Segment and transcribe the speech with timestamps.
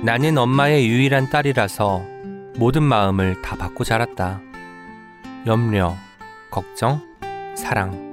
[0.00, 2.04] 나는 엄마의 유일한 딸이라서
[2.56, 4.40] 모든 마음을 다 받고 자랐다.
[5.44, 5.96] 염려,
[6.52, 7.00] 걱정,
[7.56, 8.06] 사랑.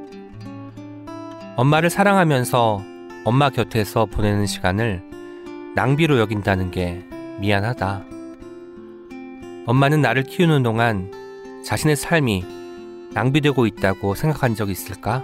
[1.55, 2.83] 엄마를 사랑하면서
[3.23, 5.03] 엄마 곁에서 보내는 시간을
[5.75, 7.05] 낭비로 여긴다는 게
[7.39, 8.03] 미안하다.
[9.67, 11.11] 엄마는 나를 키우는 동안
[11.63, 12.45] 자신의 삶이
[13.13, 15.23] 낭비되고 있다고 생각한 적 있을까?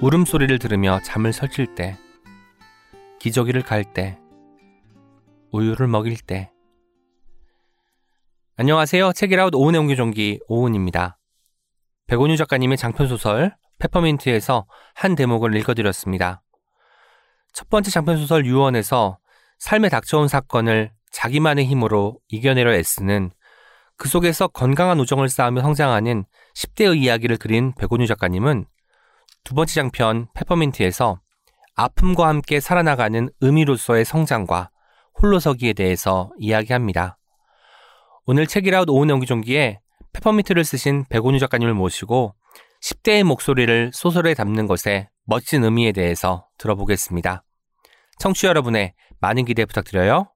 [0.00, 1.96] 울음소리를 들으며 잠을 설칠 때,
[3.18, 4.18] 기저귀를 갈 때,
[5.52, 6.50] 우유를 먹일 때.
[8.56, 9.12] 안녕하세요.
[9.12, 11.18] 책이라웃 오은의 옹기종기 오은입니다.
[12.06, 16.42] 백원유 작가님의 장편소설 페퍼민트에서 한 대목을 읽어드렸습니다.
[17.52, 19.18] 첫 번째 장편소설 유언에서
[19.58, 23.30] 삶에 닥쳐온 사건을 자기만의 힘으로 이겨내려 애쓰는
[23.98, 26.24] 그 속에서 건강한 우정을 쌓으며 성장하는
[26.56, 28.64] 10대의 이야기를 그린 백원유 작가님은
[29.44, 31.20] 두 번째 장편 페퍼민트에서
[31.74, 34.70] 아픔과 함께 살아나가는 의미로서의 성장과
[35.20, 37.18] 홀로서기에 대해서 이야기합니다.
[38.26, 39.80] 오늘 책이라웃 오은 연기종기에
[40.12, 42.34] 페퍼민트를 쓰신 백원유 작가님을 모시고
[42.82, 47.44] 10대의 목소리를 소설에 담는 것에 멋진 의미에 대해서 들어보겠습니다.
[48.18, 50.28] 청취 자 여러분의 많은 기대 부탁드려요.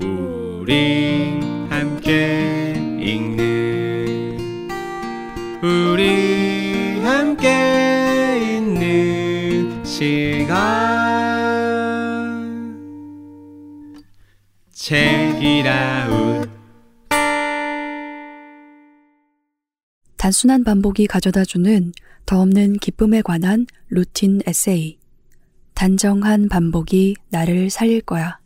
[0.00, 4.38] 우리 함께 읽는
[5.62, 11.01] 우리 함께 있는 시간
[14.82, 16.50] 책이라웃
[20.16, 21.92] 단순한 반복이 가져다주는
[22.26, 24.98] 더 없는 기쁨에 관한 루틴 에세이.
[25.74, 28.40] 단정한 반복이 나를 살릴 거야.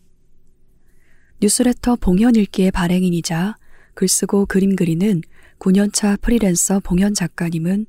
[1.41, 3.57] 뉴스레터 봉현 읽기의 발행인이자
[3.95, 5.23] 글쓰고 그림 그리는
[5.59, 7.87] 9년차 프리랜서 봉현 작가님은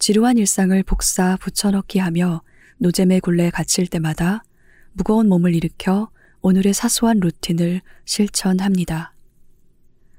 [0.00, 2.42] 지루한 일상을 복사 붙여넣기 하며
[2.78, 4.42] 노잼의 굴레에 갇힐 때마다
[4.94, 6.10] 무거운 몸을 일으켜
[6.46, 9.14] 오늘의 사소한 루틴을 실천합니다.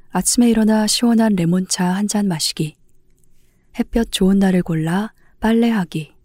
[0.09, 2.77] 아침에 일어나 시원한 레몬차 한 잔 마시기.
[3.77, 6.15] 햇볕 좋은 날을 골라 빨래하기.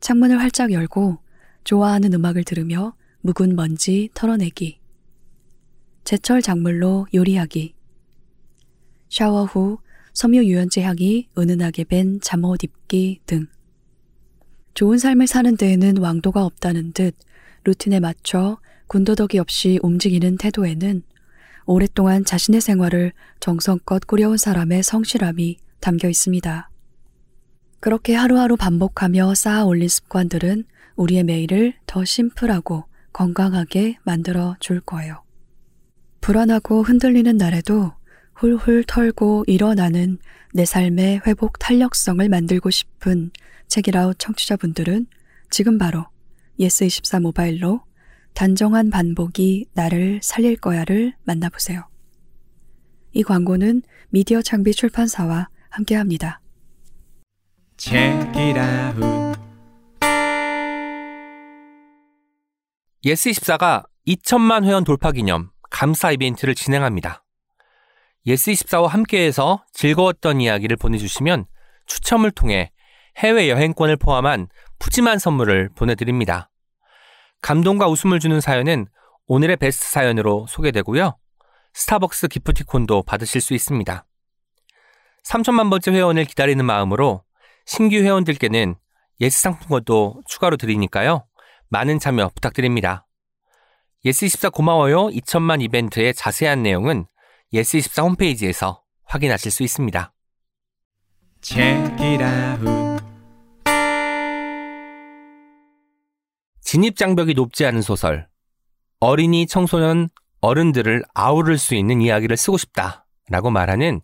[0.00, 1.16] 창문을 활짝 열고
[1.64, 4.78] 좋아하는 음악을 들으며 묵은 먼지 털어내기.
[6.04, 7.74] 제철 작물로 요리하기.
[9.08, 9.78] 샤워 후
[10.12, 13.46] 섬유 유연제 향이 은은하게 밴 잠옷 입기 등.
[14.74, 17.16] 좋은 삶을 사는 데에는 왕도가 없다는 듯
[17.64, 18.58] 루틴에 맞춰
[18.92, 21.02] 군더더기 없이 움직이는 태도에는
[21.64, 26.68] 오랫동안 자신의 생활을 정성껏 꾸려온 사람의 성실함이 담겨 있습니다.
[27.80, 30.64] 그렇게 하루하루 반복하며 쌓아 올린 습관들은
[30.96, 35.22] 우리의 매일을 더 심플하고 건강하게 만들어 줄 거예요.
[36.20, 37.94] 불안하고 흔들리는 날에도
[38.34, 40.18] 훌훌 털고 일어나는
[40.52, 43.30] 내 삶의 회복 탄력성을 만들고 싶은
[43.68, 45.06] 책읽아웃 청취자분들은
[45.48, 46.04] 지금 바로
[46.60, 47.80] 예스24 모바일로
[48.34, 51.88] 단정한 반복이 나를 살릴 거야를 만나보세요.
[53.12, 56.40] 이 광고는 미디어 창비 출판사와 함께합니다.
[57.76, 59.42] Check it out.
[63.04, 67.24] 예스24가 2천만 회원 돌파 기념 감사 이벤트를 진행합니다.
[68.26, 71.46] 예스24와 함께해서 즐거웠던 이야기를 보내주시면
[71.86, 72.70] 추첨을 통해
[73.16, 76.51] 해외 여행권을 포함한 푸짐한 선물을 보내드립니다.
[77.42, 78.86] 감동과 웃음을 주는 사연은
[79.26, 81.16] 오늘의 베스트 사연으로 소개되고요.
[81.74, 84.06] 스타벅스 기프티콘도 받으실 수 있습니다.
[85.24, 87.24] 3천만 번째 회원을 기다리는 마음으로
[87.66, 88.76] 신규 회원들께는
[89.20, 91.26] 예스 상품권도 추가로 드리니까요.
[91.68, 93.06] 많은 참여 부탁드립니다.
[94.04, 97.06] 예스24 고마워요 2천만 이벤트의 자세한 내용은
[97.54, 100.12] 예스24 홈페이지에서 확인하실 수 있습니다.
[106.72, 108.26] 진입 장벽이 높지 않은 소설.
[108.98, 110.08] 어린이, 청소년,
[110.40, 113.04] 어른들을 아우를 수 있는 이야기를 쓰고 싶다.
[113.28, 114.00] 라고 말하는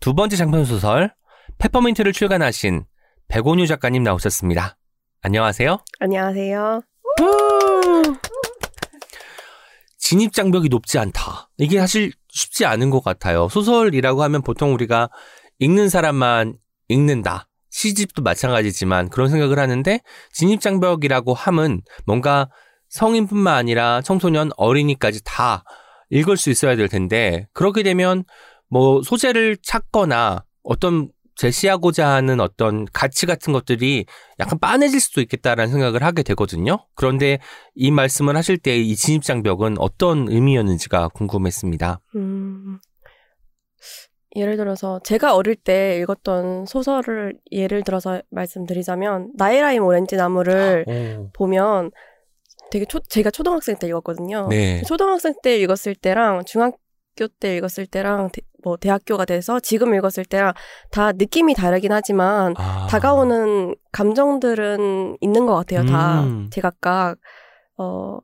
[0.00, 1.12] 두 번째 장편 소설,
[1.58, 2.86] 페퍼민트를 출간하신
[3.28, 4.78] 백온유 작가님 나오셨습니다.
[5.20, 5.76] 안녕하세요.
[5.98, 6.80] 안녕하세요.
[9.98, 11.50] 진입 장벽이 높지 않다.
[11.58, 13.50] 이게 사실 쉽지 않은 것 같아요.
[13.50, 15.10] 소설이라고 하면 보통 우리가
[15.58, 16.56] 읽는 사람만
[16.88, 17.49] 읽는다.
[17.70, 20.00] 시집도 마찬가지지만 그런 생각을 하는데
[20.32, 22.48] 진입 장벽이라고 함은 뭔가
[22.88, 25.64] 성인뿐만 아니라 청소년, 어린이까지 다
[26.10, 28.24] 읽을 수 있어야 될 텐데 그렇게 되면
[28.68, 34.04] 뭐 소재를 찾거나 어떤 제시하고자 하는 어떤 가치 같은 것들이
[34.40, 36.84] 약간 빤해질 수도 있겠다라는 생각을 하게 되거든요.
[36.94, 37.38] 그런데
[37.74, 42.00] 이 말씀을 하실 때 이 진입장벽은 어떤 의미였는지가 궁금했습니다.
[42.16, 42.78] 음,
[44.36, 51.30] 예를 들어서 제가 어릴 때 읽었던 소설을 예를 들어서 말씀드리자면 나이라임 오렌지 나무를 어.
[51.32, 51.90] 보면
[52.70, 54.46] 되게 초, 제가 초등학생 때 읽었거든요.
[54.48, 54.82] 네.
[54.82, 60.52] 초등학생 때 읽었을 때랑 중학교 때 읽었을 때랑 대, 뭐 대학교가 돼서 지금 읽었을 때랑
[60.92, 62.86] 다 느낌이 다르긴 하지만 아.
[62.88, 65.84] 다가오는 감정들은 있는 것 같아요.
[65.84, 66.48] 다 음.
[66.52, 67.18] 제각각
[67.78, 68.18] 어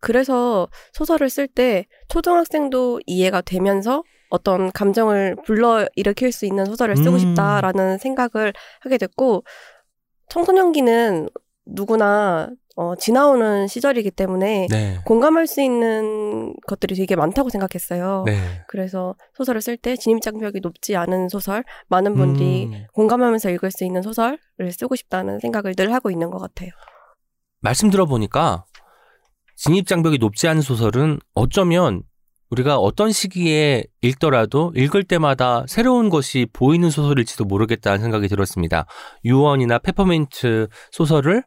[0.00, 7.12] 그래서 소설을 쓸 때 초등학생도 이해가 되면서 어떤 감정을 불러 일으킬 수 있는 소설을 쓰고
[7.12, 7.18] 음.
[7.18, 9.44] 싶다라는 생각을 하게 됐고
[10.28, 11.28] 청소년기는
[11.66, 14.98] 누구나 어, 지나오는 시절이기 때문에 네.
[15.06, 18.24] 공감할 수 있는 것들이 되게 많다고 생각했어요.
[18.26, 18.38] 네.
[18.68, 22.84] 그래서 소설을 쓸 때 진입장벽이 높지 않은 소설, 많은 분들이 음.
[22.92, 24.38] 공감하면서 읽을 수 있는 소설을
[24.72, 26.70] 쓰고 싶다는 생각을 늘 하고 있는 것 같아요.
[27.60, 28.66] 말씀 들어보니까
[29.56, 32.02] 진입 장벽이 높지 않은 소설은 어쩌면
[32.50, 38.86] 우리가 어떤 시기에 읽더라도 읽을 때마다 새로운 것이 보이는 소설일지도 모르겠다는 생각이 들었습니다.
[39.24, 41.42] 유언이나 페퍼민트 소설을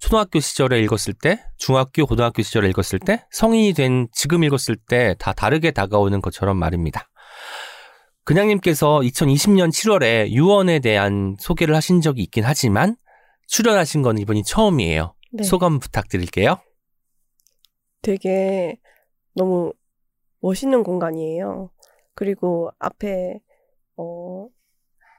[0.00, 5.32] 초등학교 시절에 읽었을 때, 중학교, 고등학교 시절에 읽었을 때, 성인이 된 지금 읽었을 때 다
[5.32, 7.08] 다르게 다가오는 것처럼 말입니다.
[8.24, 12.96] 그냥님께서 2020년 7월에 유언에 대한 소개를 하신 적이 있긴 하지만
[13.48, 15.14] 출연하신 건 이번이 처음이에요.
[15.32, 15.42] 네.
[15.42, 16.58] 소감 부탁드릴게요.
[18.02, 18.76] 되게
[19.34, 19.72] 너무
[20.40, 21.70] 멋있는 공간이에요.
[22.14, 23.40] 그리고 앞에
[23.96, 24.46] 어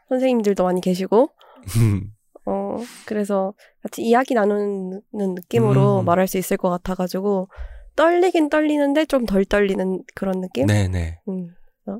[0.09, 1.29] 선생님들도 많이 계시고
[2.45, 6.05] 어 그래서 같이 이야기 나누는 느낌으로 음.
[6.05, 7.47] 말할 수 있을 것 같아가지고
[7.95, 10.65] 떨리긴 떨리는데 좀 덜 떨리는 그런 느낌?
[10.67, 11.19] 네네.
[11.27, 11.49] 음.
[11.83, 11.99] 그래서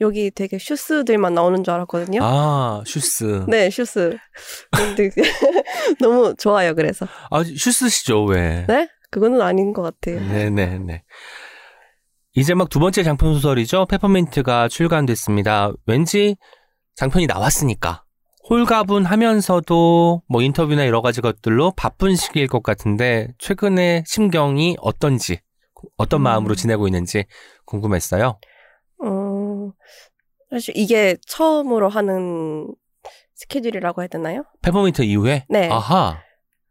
[0.00, 2.20] 여기 되게 슈스들만 나오는 줄 알았거든요.
[2.22, 3.44] 아, 슈스.
[3.48, 4.16] 네, 슈스.
[4.70, 5.10] 근데
[6.00, 6.74] 너무 좋아요.
[6.74, 8.64] 그래서 아, 슈스시죠, 왜?
[8.68, 10.20] 네, 그거는 아닌 것 같아요.
[10.20, 11.02] 네네네.
[12.34, 13.86] 이제 막 두 번째 장편 소설이죠.
[13.86, 15.72] 페퍼민트가 출간됐습니다.
[15.86, 16.36] 왠지
[16.94, 18.04] 장편이 나왔으니까
[18.48, 25.40] 홀가분 하면서도 뭐 인터뷰나 여러 가지 것들로 바쁜 시기일 것 같은데 최근에 심경이 어떤지
[25.96, 26.24] 어떤 음.
[26.24, 27.24] 마음으로 지내고 있는지
[27.66, 28.38] 궁금했어요.
[29.04, 29.70] 어,
[30.50, 32.74] 사실 이게 처음으로 하는
[33.34, 34.44] 스케줄이라고 해야 되나요?
[34.62, 35.68] 페퍼민트 이후에 네.
[35.68, 36.18] 아하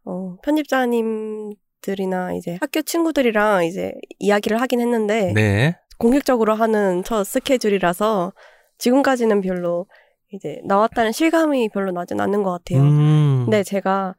[0.06, 5.76] 어, 편집자님 들이나 이제 학교 친구들이랑 이제 이야기를 하긴 했는데 네.
[5.98, 8.34] 공식적으로 하는 첫 스케줄이라서
[8.78, 9.86] 지금까지는 별로
[10.34, 12.82] 이제 나왔다는 실감이 별로 나진 않는 것 같아요.
[12.82, 13.42] 음.
[13.46, 14.16] 근데 제가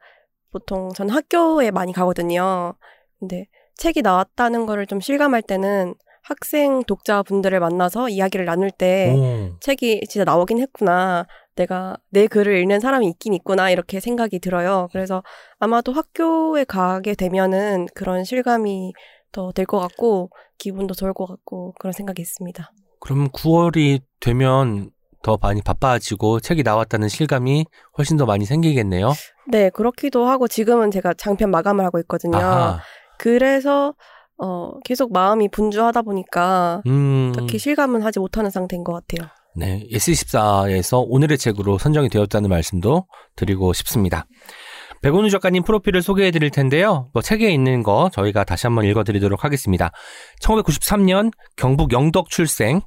[0.51, 2.75] 보통 전 학교에 많이 가거든요.
[3.19, 9.59] 근데 책이 나왔다는 거를 좀 실감할 때는 학생 독자분들을 만나서 이야기를 나눌 때 오.
[9.59, 11.25] 책이 진짜 나오긴 했구나.
[11.55, 13.69] 내가 내 글을 읽는 사람이 있긴 있구나.
[13.69, 14.87] 이렇게 생각이 들어요.
[14.91, 15.23] 그래서
[15.59, 18.93] 아마도 학교에 가게 되면은 그런 실감이
[19.31, 22.71] 더 될 것 같고, 기분도 좋을 것 같고, 그런 생각이 있습니다.
[22.99, 24.91] 그럼 9월이 되면
[25.23, 27.65] 더 많이 바빠지고 책이 나왔다는 실감이
[27.97, 29.11] 훨씬 더 많이 생기겠네요.
[29.47, 32.37] 네, 그렇기도 하고, 지금은 제가 장편 마감을 하고 있거든요.
[32.37, 32.79] 아하.
[33.17, 33.93] 그래서,
[34.37, 37.31] 어, 계속 마음이 분주하다 보니까, 음.
[37.35, 39.29] 딱히 실감은 하지 못하는 상태인 것 같아요.
[39.55, 43.05] 네, S24에서 오늘의 책으로 선정이 되었다는 말씀도
[43.35, 44.25] 드리고 싶습니다.
[45.03, 47.09] 백원우 작가님 프로필을 소개해 드릴 텐데요.
[47.13, 49.91] 뭐 책에 있는 거 저희가 다시 한번 읽어 드리도록 하겠습니다.
[50.41, 52.81] 1993년 경북 영덕 출생,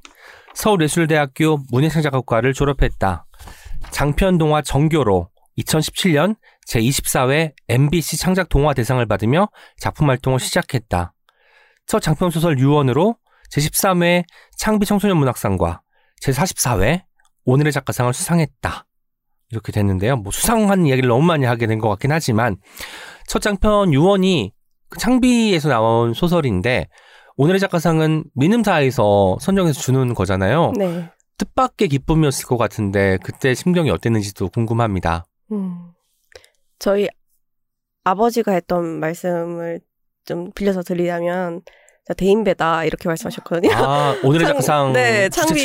[0.55, 3.25] 서울예술대학교 문예창작학과를 졸업했다.
[3.91, 5.29] 장편 동화 정교로
[5.59, 6.35] 2017년
[6.67, 9.47] 제24회 MBC 창작 동화 대상을 받으며
[9.79, 11.13] 작품 활동을 시작했다.
[11.85, 13.15] 첫 장편 소설 유언으로
[13.53, 14.23] 제13회
[14.57, 15.81] 창비 청소년 문학상과
[16.21, 17.03] 제44회
[17.45, 18.85] 오늘의 작가상을 수상했다.
[19.49, 20.17] 이렇게 됐는데요.
[20.17, 22.57] 뭐 수상한 이야기를 너무 많이 하게 된 것 같긴 하지만
[23.27, 24.51] 첫 장편 유언이
[24.89, 26.87] 그 창비에서 나온 소설인데
[27.37, 30.73] 오늘의 작가상은 민음사에서 선정해서 주는 거잖아요.
[30.77, 31.09] 네.
[31.37, 35.25] 뜻밖의 기쁨이었을 것 같은데 그때 심경이 어땠는지도 궁금합니다.
[35.51, 35.91] 음.
[36.79, 37.07] 저희
[38.03, 39.79] 아버지가 했던 말씀을
[40.25, 41.61] 좀 빌려서 드리자면,
[42.07, 43.73] 자, 대인배다, 이렇게 말씀하셨거든요.
[43.75, 45.61] 아 오늘의 창- 작가상 네, 창비,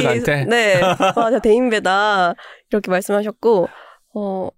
[0.49, 0.81] 네,
[1.17, 2.35] 맞아, 대인배다.
[2.71, 3.69] 이렇게 말씀하셨고,
[4.15, 4.49] 어,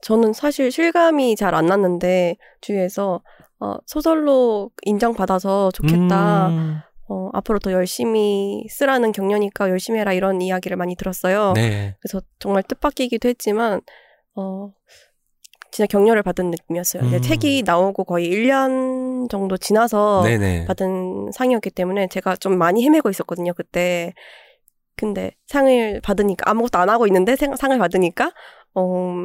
[0.00, 3.22] 저는 사실 실감이 잘 안 났는데, 주위에서,
[3.60, 6.48] 어, 소설로 인정받아서 좋겠다.
[6.48, 11.52] 음, 어, 앞으로 더 열심히 쓰라는 격려니까 열심히 해라 이런 이야기를 많이 들었어요.
[11.54, 11.94] 네.
[12.00, 13.82] 그래서 정말 뜻밖이기도 했지만,
[14.34, 14.70] 어,
[15.70, 17.02] 진짜 격려를 받은 느낌이었어요.
[17.02, 17.20] 음.
[17.20, 20.66] 책이 나오고 거의 1년 정도 지나서 네네.
[20.66, 24.14] 받은 상이었기 때문에 제가 좀 많이 헤매고 있었거든요, 그때.
[24.96, 28.32] 근데 상을 받으니까, 아무것도 안 하고 있는데 상- 상을 받으니까,
[28.74, 29.24] 어,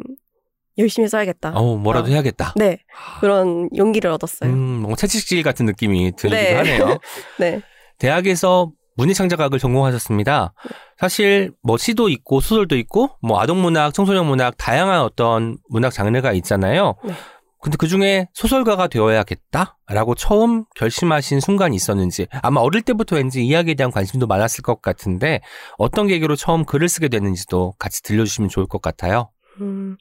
[0.77, 1.51] 열심히 써야겠다.
[1.55, 2.09] 어 뭐라도 어.
[2.11, 2.53] 해야겠다.
[2.55, 2.79] 네,
[3.19, 4.49] 그런 용기를 얻었어요.
[4.49, 6.55] 음, 뭔가 채찍질 같은 느낌이 들기도 네.
[6.55, 6.97] 하네요.
[7.37, 7.61] 네.
[7.97, 10.53] 대학에서 문예창작학을 전공하셨습니다.
[10.97, 16.95] 사실 뭐 시도 있고 소설도 있고 뭐 아동문학, 청소년문학 다양한 어떤 문학 장르가 있잖아요.
[17.03, 17.13] 네.
[17.61, 23.91] 근데 그 중에 소설가가 되어야겠다라고 처음 결심하신 순간이 있었는지 아마 어릴 때부터 왠지 이야기에 대한
[23.91, 25.41] 관심도 많았을 것 같은데
[25.77, 29.31] 어떤 계기로 처음 글을 쓰게 됐는지도 같이 들려주시면 좋을 것 같아요.
[29.59, 29.97] 음,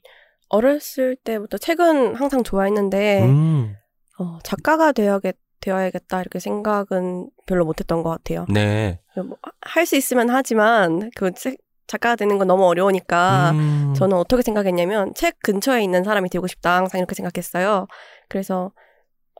[0.47, 3.75] 어렸을 때부터 책은 항상 좋아했는데 음,
[4.19, 8.45] 어, 작가가 되어야겠, 되어야겠다 이렇게 생각은 별로 못했던 것 같아요.
[8.49, 8.99] 네.
[9.17, 11.57] 뭐, 할 수 있으면 하지만 그 책-
[11.89, 16.77] 작가가 되는 건 너무 어려우니까 음, 저는 어떻게 생각했냐면 책 근처에 있는 사람이 되고 싶다
[16.77, 17.87] 항상 이렇게 생각했어요.
[18.29, 18.71] 그래서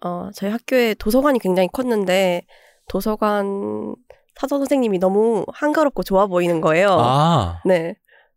[0.04, 2.46] 어, 저희 학교에 도서관이 굉장히 컸는데
[2.88, 3.96] 도서관
[4.36, 6.92] 사서 선생님이 너무 한가롭고 좋아 보이는 거예요.
[6.92, 7.96] 아, 네.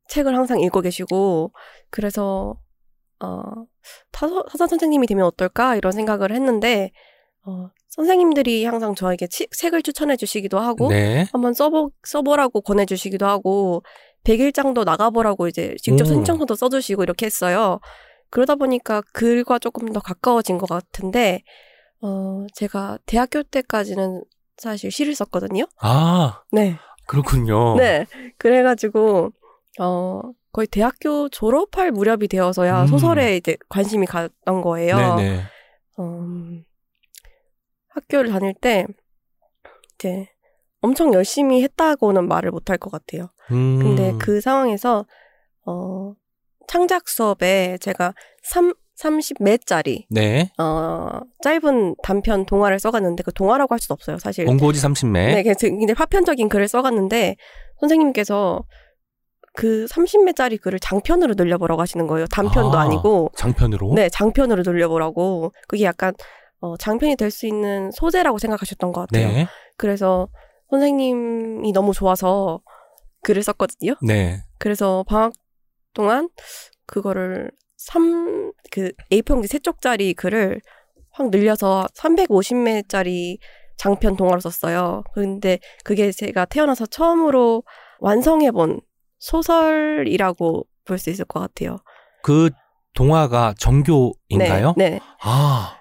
[0.08, 1.52] 책을 항상 읽고 계시고,
[1.90, 2.56] 그래서,
[3.22, 3.42] 어,
[4.12, 5.76] 사서 선생님이 되면 어떨까?
[5.76, 6.90] 이런 생각을 했는데,
[7.44, 11.26] 어, 선생님들이 항상 저에게 치- 책을 추천해 주시기도 하고, 네.
[11.32, 13.82] 한번 써보, 써보라고 권해 주시기도 하고,
[14.24, 16.06] 100일장도 나가보라고 이제 직접 오.
[16.06, 17.80] 신청서도 써주시고 이렇게 했어요.
[18.30, 21.42] 그러다 보니까 글과 조금 더 가까워진 것 같은데,
[22.00, 24.22] 어, 제가 대학교 때까지는
[24.56, 25.64] 사실 시를 썼거든요.
[25.80, 26.76] 아, 네.
[27.08, 27.76] 그렇군요.
[27.76, 28.06] 네.
[28.38, 29.32] 그래가지고,
[29.80, 30.20] 어,
[30.52, 32.86] 거의 대학교 졸업할 무렵이 되어서야 음.
[32.86, 35.16] 소설에 이제 관심이 갔던 거예요.
[35.16, 35.40] 네네.
[35.98, 36.64] 음,
[37.94, 38.86] 학교를 다닐 때,
[39.94, 40.28] 이제
[40.80, 43.28] 엄청 열심히 했다고는 말을 못할 것 같아요.
[43.50, 45.06] 음, 근데 그 상황에서,
[45.66, 46.14] 어,
[46.68, 50.50] 창작 수업에 제가 3, 30매짜리, 네.
[50.58, 54.46] 어, 짧은 단편 동화를 써갔는데 그 동화라고 할 수도 없어요, 사실.
[54.46, 55.12] 원고지 30매.
[55.12, 57.36] 네, 굉장히 파편적인 글을 써갔는데
[57.80, 58.64] 선생님께서
[59.54, 62.26] 그 30매짜리 글을 장편으로 늘려보라고 하시는 거예요.
[62.26, 62.88] 단편도 아, 아.
[62.88, 63.92] 니고 장편으로.
[63.94, 65.52] 네, 장편으로 늘려보라고.
[65.68, 66.14] 그게 약간
[66.62, 69.28] 어, 장편이 될 수 있는 소재라고 생각하셨던 것 같아요.
[69.28, 69.46] 네.
[69.76, 70.28] 그래서
[70.70, 72.60] 선생님이 너무 좋아서
[73.24, 73.94] 글을 썼거든요.
[74.02, 74.40] 네.
[74.58, 75.32] 그래서 방학
[75.92, 76.28] 동안
[76.86, 80.60] 그거를 3, 그 A4용지 세 쪽짜리 글을
[81.10, 83.38] 확 늘려서 350매짜리
[83.76, 85.02] 장편 동화로 썼어요.
[85.12, 87.64] 근데 그게 제가 태어나서 처음으로
[88.00, 88.80] 완성해본
[89.18, 91.76] 소설이라고 볼 수 있을 것 같아요.
[92.22, 92.50] 그
[92.94, 94.74] 동화가 정교인가요?
[94.76, 94.90] 네.
[94.90, 95.00] 네.
[95.22, 95.76] 아,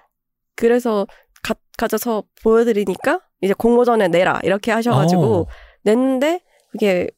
[0.62, 1.08] 그래서
[1.42, 5.46] 가, 가져서 보여드리니까 이제 공모전에 내라 이렇게 하셔가지고 어.
[5.82, 6.40] 냈는데
[6.70, 7.08] 그게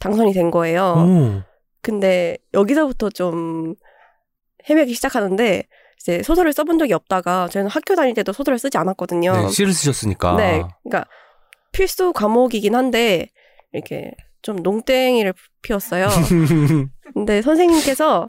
[0.00, 0.94] 당선이 된 거예요.
[0.96, 1.42] 오.
[1.80, 3.76] 근데 여기서부터 좀
[4.68, 5.62] 헤매기 시작하는데
[6.00, 9.32] 이제 소설을 써본 적이 없다가 저는 학교 다닐 때도 소설을 쓰지 않았거든요.
[9.32, 10.34] 네, 시를 쓰셨으니까.
[10.34, 11.08] 네, 그러니까
[11.70, 13.28] 필수 과목이긴 한데
[13.72, 14.10] 이렇게
[14.42, 16.08] 좀 농땡이를 피웠어요.
[17.14, 18.28] 근데 선생님께서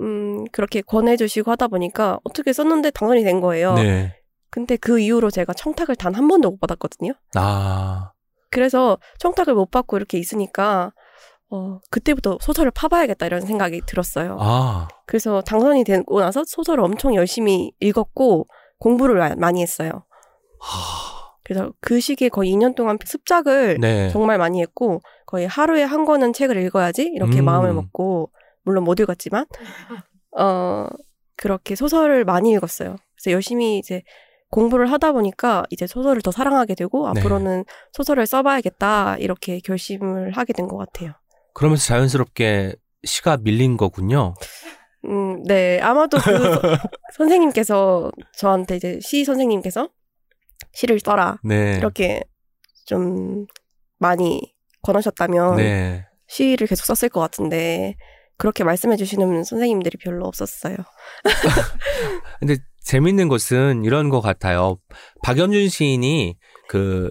[0.00, 3.74] 음 그렇게 권해주시고 하다 보니까 어떻게 썼는데 당선이 된 거예요.
[3.74, 4.14] 네.
[4.50, 7.12] 근데 그 이후로 제가 청탁을 단 한 번도 못 받았거든요.
[7.34, 8.12] 아,
[8.50, 10.92] 그래서 청탁을 못 받고 이렇게 있으니까
[11.50, 14.36] 어 그때부터 소설을 파봐야겠다 이런 생각이 들었어요.
[14.40, 18.46] 아, 그래서 당선이 되고 나서 소설을 엄청 열심히 읽었고
[18.78, 20.04] 공부를 마- 많이 했어요.
[20.60, 24.08] 하, 그래서 그 시기에 거의 2년 동안 습작을 네.
[24.10, 27.44] 정말 많이 했고 거의 하루에 한 권은 책을 읽어야지 이렇게 음.
[27.44, 28.30] 마음을 먹고
[28.64, 29.46] 물론 못 읽었지만
[30.38, 30.86] 어
[31.36, 32.96] 그렇게 소설을 많이 읽었어요.
[33.14, 34.02] 그래서 열심히 이제
[34.50, 37.20] 공부를 하다 보니까 이제 소설을 더 사랑하게 되고 네.
[37.20, 41.12] 앞으로는 소설을 써봐야겠다 이렇게 결심을 하게 된 것 같아요.
[41.54, 44.34] 그러면서 자연스럽게 시가 밀린 거군요.
[45.06, 45.80] 음, 네.
[45.80, 46.60] 아마도 그 서-
[47.16, 49.88] 선생님께서 저한테 이제 시 선생님께서
[50.72, 51.38] 시를 써라.
[51.44, 51.76] 네.
[51.76, 52.22] 이렇게
[52.86, 53.46] 좀
[53.98, 56.06] 많이 권하셨다면 네.
[56.28, 57.96] 시를 계속 썼을 것 같은데
[58.36, 60.76] 그렇게 말씀해 주시는 선생님들이 별로 없었어요.
[62.40, 64.76] 근데 재밌는 것은 이런 것 같아요.
[65.22, 66.36] 박연준 시인이
[66.68, 67.10] 그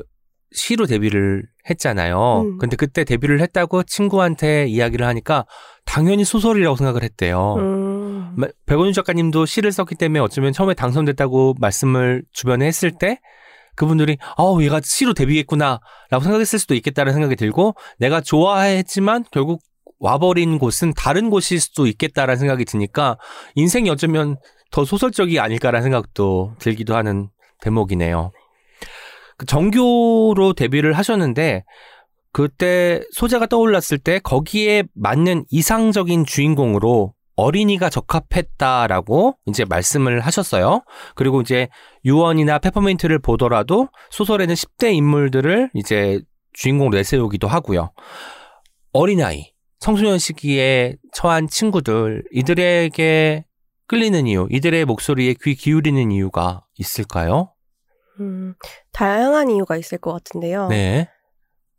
[0.51, 2.41] 시로 데뷔를 했잖아요.
[2.41, 2.57] 음.
[2.59, 5.45] 근데 그때 데뷔를 했다고 친구한테 이야기를 하니까
[5.85, 7.55] 당연히 소설이라고 생각을 했대요.
[7.57, 13.19] 음, 마- 백원윤 작가님도 시를 썼기 때문에 어쩌면 처음에 당선됐다고 말씀을 주변에 했을 때
[13.75, 19.61] 그분들이 아우 얘가 시로 데뷔했구나라고 생각했을 수도 있겠다는 생각이 들고 내가 좋아했지만 결국
[20.03, 23.17] 와버린 곳은 다른 곳일 수도 있겠다라는 생각이 드니까
[23.55, 24.35] 인생이 어쩌면
[24.69, 27.29] 더 소설적이 아닐까라는 생각도 들기도 하는
[27.61, 28.31] 대목이네요.
[29.37, 31.63] 그 정교로 데뷔를 하셨는데
[32.33, 40.83] 그때 소재가 떠올랐을 때 거기에 맞는 이상적인 주인공으로 어린이가 적합했다라고 이제 말씀을 하셨어요.
[41.15, 41.69] 그리고 이제
[42.03, 46.19] 유언이나 페퍼민트를 보더라도 소설에는 10대 인물들을 이제
[46.51, 47.91] 주인공으로 내세우기도 하고요.
[48.91, 49.52] 어린아이,
[49.83, 53.43] 청소년 시기에 처한 친구들, 이들에게
[53.85, 57.53] 끌리는 이유, 이들의 목소리에 귀 기울이는 이유가 있을까요?
[58.21, 58.55] 음,
[58.93, 60.69] 다양한 이유가 있을 것 같은데요.
[60.69, 61.09] 네.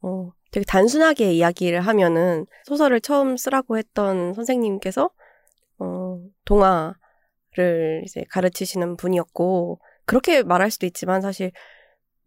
[0.02, 5.08] 어, 되게 단순하게 이야기를 하면은 소설을 처음 쓰라고 했던 선생님께서
[5.78, 6.92] 어, 동화
[7.56, 11.52] 를 이제 가르치시는 분이었고 그렇게 말할 수도 있지만 사실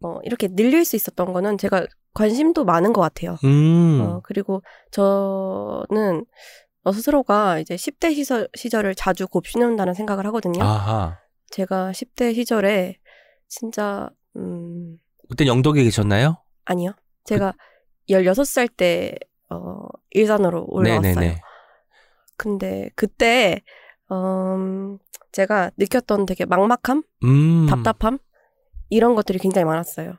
[0.00, 1.86] 어, 이렇게 늘릴 수 있었던 거는 제가
[2.18, 3.36] 관심도 많은 것 같아요.
[3.44, 4.00] 음.
[4.02, 4.60] 어, 그리고
[4.90, 6.24] 저는
[6.82, 10.62] 어, 스스로가 이제 10대 시절, 시절을 자주 곱씹는다는 생각을 하거든요.
[10.62, 11.18] 아하.
[11.50, 12.98] 제가 10대 시절에
[13.46, 14.98] 진짜, 음,
[15.28, 16.42] 그때 영덕에 계셨나요?
[16.64, 16.92] 아니요.
[17.24, 17.54] 제가
[18.10, 19.14] 16살 때,
[19.50, 21.14] 어, 일산으로 올라왔어요.
[21.14, 21.40] 네네네.
[22.36, 23.62] 근데 그때,
[24.10, 24.98] 음,
[25.32, 27.02] 제가 느꼈던 되게 막막함?
[27.24, 27.66] 음.
[27.68, 28.18] 답답함?
[28.88, 30.14] 이런 것들이 굉장히 많았어요.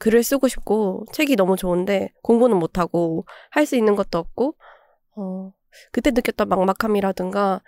[0.00, 4.56] 글을 쓰고 싶고, 책이 너무 좋은데, 공부는 못하고, 할 수 있는 것도 없고,
[5.16, 5.52] 어,
[5.92, 7.62] 그때 느꼈던 막막함이라든가,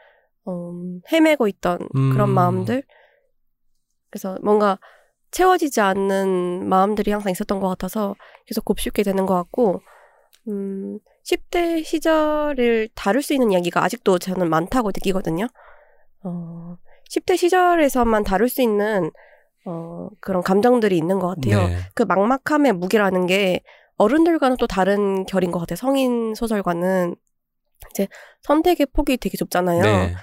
[0.47, 0.73] 어,
[1.13, 1.79] 헤매고 있던
[2.13, 2.35] 그런 음.
[2.35, 2.83] 마음들.
[4.11, 4.79] 그래서 뭔가
[5.31, 8.15] 채워지지 않는 마음들이 항상 있었던 것 같아서
[8.47, 9.81] 계속 곱씹게 되는 것 같고,
[10.49, 15.47] 음, 10대 시절을 다룰 수 있는 이야기가 아직도 저는 많다고 느끼거든요.
[16.25, 16.77] 어,
[17.11, 19.11] 10대 시절에서만 다룰 수 있는
[19.65, 21.69] 어, 그런 감정들이 있는 것 같아요.
[21.69, 21.77] 네.
[21.95, 23.61] 그 막막함의 무게라는 게
[23.99, 25.77] 어른들과는 또 다른 결인 것 같아요.
[25.77, 27.15] 성인 소설과는
[27.91, 28.09] 이제
[28.43, 29.83] 선택의 폭이 되게 좁잖아요.
[29.83, 30.15] 네.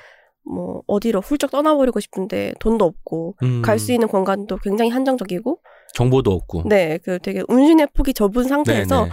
[0.44, 3.62] 뭐 어디로 훌쩍 떠나버리고 싶은데 돈도 없고 음.
[3.62, 5.62] 갈수 있는 공간도 굉장히 한정적이고
[5.94, 6.64] 정보도 없고.
[6.66, 9.12] 네, 그 되게 운신의 폭이 좁은 상태에서 네네.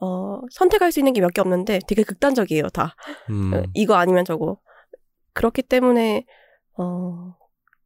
[0.00, 2.94] 어, 선택할 수 있는 게 몇 개 없는데 되게 극단적이에요, 다.
[3.30, 3.54] 음.
[3.54, 4.58] 어, 이거 아니면 저거.
[5.34, 6.26] 그렇기 때문에
[6.76, 7.34] 어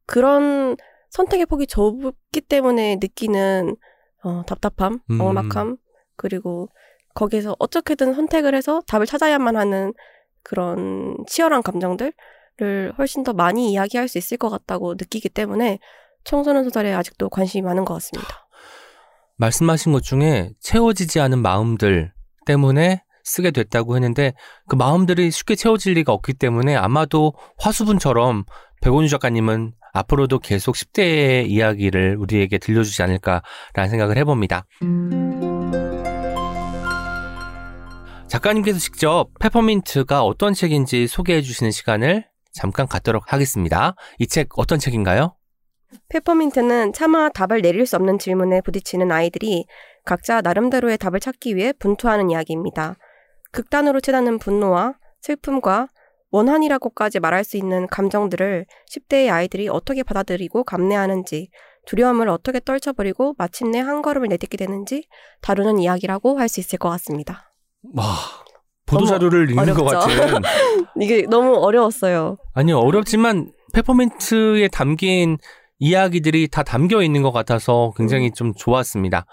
[0.05, 0.75] 그런
[1.09, 3.75] 선택의 폭이 좁기 때문에 느끼는
[4.23, 5.17] 어 답답함, 음.
[5.17, 5.77] 막막함
[6.15, 6.69] 그리고
[7.13, 9.93] 거기서 어떻게든 선택을 해서 답을 찾아야만 하는
[10.43, 12.13] 그런 치열한 감정들을
[12.97, 15.79] 훨씬 더 많이 이야기할 수 있을 것 같다고 느끼기 때문에
[16.23, 18.47] 청소년 소설에 아직도 관심이 많은 것 같습니다.
[19.37, 22.11] 말씀하신 것 중에 채워지지 않은 마음들
[22.45, 24.33] 때문에 쓰게 됐다고 했는데
[24.67, 28.45] 그 마음들이 쉽게 채워질 리가 없기 때문에 아마도 화수분처럼
[28.81, 34.65] 백원유 작가님은 앞으로도 계속 10대의 이야기를 우리에게 들려주지 않을까라는 생각을 해봅니다.
[38.27, 43.95] 작가님께서 직접 페퍼민트가 어떤 책인지 소개해 주시는 시간을 잠깐 갖도록 하겠습니다.
[44.19, 45.35] 이 책 어떤 책인가요?
[46.09, 49.65] 페퍼민트는 차마 답을 내릴 수 없는 질문에 부딪히는 아이들이
[50.05, 52.95] 각자 나름대로의 답을 찾기 위해 분투하는 이야기입니다.
[53.53, 55.87] 극단으로 치닫는 분노와 슬픔과
[56.31, 61.49] 원한이라고까지 말할 수 있는 감정들을 10대의 아이들이 어떻게 받아들이고 감내하는지,
[61.85, 65.07] 두려움을 어떻게 떨쳐버리고 마침내 한 걸음을 내딛게 되는지
[65.41, 67.53] 다루는 이야기라고 할 수 있을 것 같습니다.
[67.95, 68.03] 와,
[68.85, 70.07] 보도 자료를 읽는 것 어렵죠?
[70.19, 70.41] 같은.
[71.01, 72.37] 이게 너무 어려웠어요.
[72.53, 75.37] 아니요, 어렵지만 페퍼민트에 담긴
[75.79, 79.25] 이야기들이 다 담겨 있는 것 같아서 굉장히 좀 좋았습니다.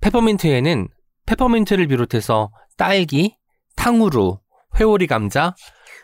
[0.00, 0.88] 페퍼민트에는
[1.26, 3.36] 페퍼민트를 비롯해서 딸기,
[3.76, 4.38] 탕후루,
[4.78, 5.54] 회오리 감자,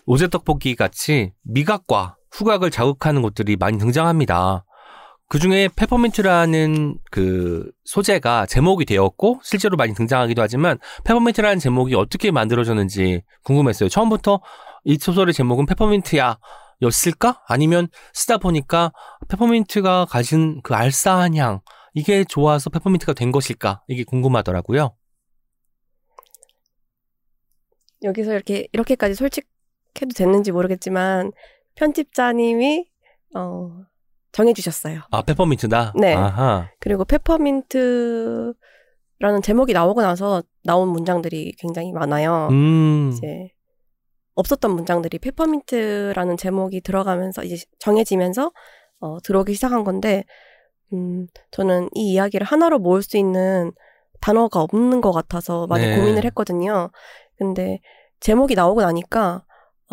[0.07, 4.65] 로제떡볶이 같이 미각과 후각을 자극하는 것들이 많이 등장합니다.
[5.29, 13.23] 그 중에 페퍼민트라는 그 소재가 제목이 되었고 실제로 많이 등장하기도 하지만 페퍼민트라는 제목이 어떻게 만들어졌는지
[13.45, 13.89] 궁금했어요.
[13.89, 14.41] 처음부터
[14.85, 16.39] 이 소설의 제목은 페퍼민트야
[16.83, 17.43] 였을까?
[17.47, 18.93] 아니면 쓰다 보니까
[19.29, 21.61] 페퍼민트가 가진 그 알싸한 향
[21.95, 23.83] 이게 좋아서 페퍼민트가 된 것일까?
[23.87, 24.97] 이게 궁금하더라고요.
[28.03, 29.50] 여기서 이렇게 이렇게까지 솔직
[30.01, 31.33] 해도 됐는지 모르겠지만
[31.75, 32.87] 편집자님이
[33.37, 33.71] 어,
[34.33, 35.01] 정해주셨어요.
[35.11, 35.95] 아 페퍼민트다.
[35.97, 36.15] 네.
[36.15, 36.71] 아하.
[36.79, 38.55] 그리고 페퍼민트라는
[39.43, 42.49] 제목이 나오고 나서 나온 문장들이 굉장히 많아요.
[42.51, 43.11] 음.
[43.13, 43.51] 이제
[44.35, 48.53] 없었던 문장들이 페퍼민트라는 제목이 들어가면서 이제 정해지면서
[49.01, 50.25] 어, 들어오기 시작한 건데
[50.93, 53.73] 음, 저는 이 이야기를 하나로 모을 수 있는
[54.21, 55.97] 단어가 없는 것 같아서 많이 네.
[55.97, 56.91] 고민을 했거든요.
[57.39, 57.81] 근데
[58.21, 59.47] 제목이 나오고 나니까 어,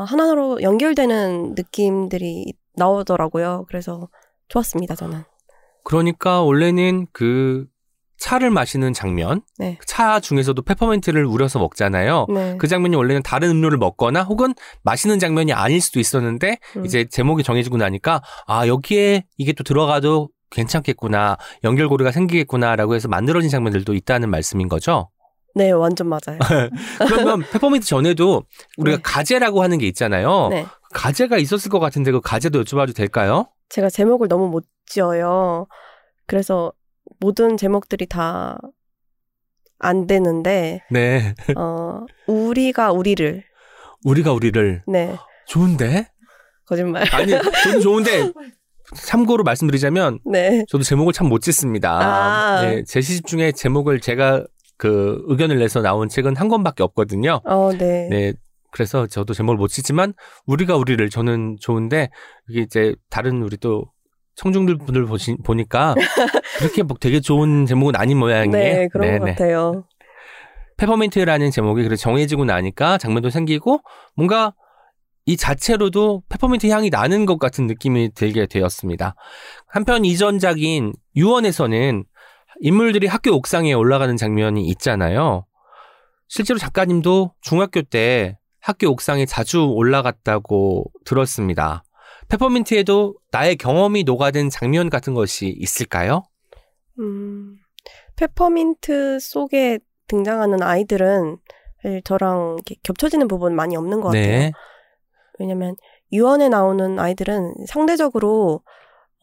[0.04, 3.66] 하나로 연결되는 느낌들이 나오더라고요.
[3.68, 4.08] 그래서
[4.48, 5.24] 좋았습니다, 저는.
[5.84, 7.66] 그러니까 원래는 그
[8.18, 9.78] 차를 마시는 장면, 네.
[9.86, 12.26] 차 중에서도 페퍼민트를 우려서 먹잖아요.
[12.34, 12.58] 네.
[12.58, 16.86] 그 장면이 원래는 다른 음료를 먹거나 혹은 마시는 장면이 아닐 수도 있었는데 음.
[16.86, 23.94] 이제 제목이 정해지고 나니까 아 여기에 이게 또 들어가도 괜찮겠구나 연결고리가 생기겠구나라고 해서 만들어진 장면들도
[23.94, 25.10] 있다는 말씀인 거죠.
[25.58, 26.38] 네, 완전 맞아요.
[27.08, 28.43] 그러면 페퍼민트 전에도
[28.78, 29.02] 우리가 네.
[29.04, 30.48] 가제라고 하는 게 있잖아요.
[30.50, 30.65] 네.
[30.93, 33.48] 가제가 있었을 것 같은데 그 가제도 여쭤봐도 될까요?
[33.70, 35.67] 제가 제목을 너무 못 지어요.
[36.28, 36.72] 그래서
[37.20, 38.58] 모든 제목들이 다
[39.80, 43.43] 안 되는데, 네, 어, 우리가 우리를,
[44.06, 45.15] 우리가 우리를 네,
[45.46, 46.10] 좋은데
[46.65, 47.06] 거짓말.
[47.13, 47.32] 아니
[47.63, 48.32] 저도 좋은데
[48.96, 50.65] 참고로 말씀드리자면 네.
[50.67, 51.91] 저도 제목을 참 못 짓습니다.
[52.02, 52.62] 아.
[52.62, 54.46] 네, 제 시집 중에 제목을 제가
[54.78, 57.42] 그 의견을 내서 나온 책은 한 권밖에 없거든요.
[57.46, 58.08] 어, 네.
[58.10, 58.34] 네,
[58.72, 60.13] 그래서 저도 제목을 못 짓지만
[60.46, 62.10] 우리가 우리를 저는 좋은데
[62.50, 63.86] 이게 이제 다른 우리 또
[64.36, 65.96] 청중들 분들 보시, 보니까
[66.60, 68.52] 그렇게 뭐 되게 좋은 제목은 아닌 모양이에요.
[68.52, 69.32] 네, 그런 것 네네.
[69.32, 69.86] 같아요.
[70.78, 73.82] 페퍼민트라는 제목이 그래 정해지고 나니까 장면도 생기고
[74.16, 74.54] 뭔가
[75.26, 79.16] 이 자체로도 페퍼민트 향이 나는 것 같은 느낌이 들게 되었습니다.
[79.68, 82.06] 한편 이전작인 유원에서는
[82.60, 85.46] 인물들이 학교 옥상에 올라가는 장면이 있잖아요.
[86.28, 91.84] 실제로 작가님도 중학교 때 학교 옥상에 자주 올라갔다고 들었습니다.
[92.28, 96.24] 페퍼민트에도 나의 경험이 녹아든 장면 같은 것이 있을까요?
[97.00, 97.56] 음,
[98.17, 101.38] 페퍼민트 속에 등장하는 아이들은
[102.04, 104.26] 저랑 겹쳐지는 부분 많이 없는 것 같아요.
[104.26, 104.52] 네.
[105.39, 105.76] 왜냐면
[106.12, 108.62] 유언에 나오는 아이들은 상대적으로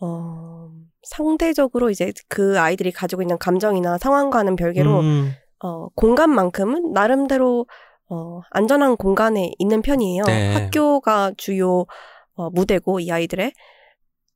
[0.01, 0.64] 어
[1.07, 7.67] 상대적으로 이제 그 아이들이 가지고 있는 감정이나 상황과는 별개로 음, 어 공간만큼은 나름대로
[8.09, 10.25] 어 안전한 공간에 있는 편이에요.
[10.25, 10.55] 네.
[10.55, 11.87] 학교가 주요
[12.35, 13.53] 어, 무대고 이 아이들의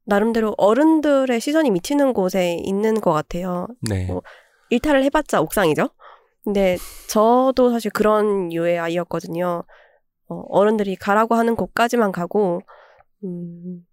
[0.05, 3.67] 나름대로 어른들의 시선이 미치는 곳에 있는 것 같아요.
[3.83, 4.11] 네.
[4.11, 4.23] 어,
[4.71, 5.91] 일탈을 해봤자 옥상이죠.
[6.45, 6.79] 근데
[7.09, 9.65] 저도 사실 그런 유의 아이였거든요.
[10.29, 12.61] 어, 어른들이 가라고 하는 곳까지만 가고,
[13.25, 13.87] 음,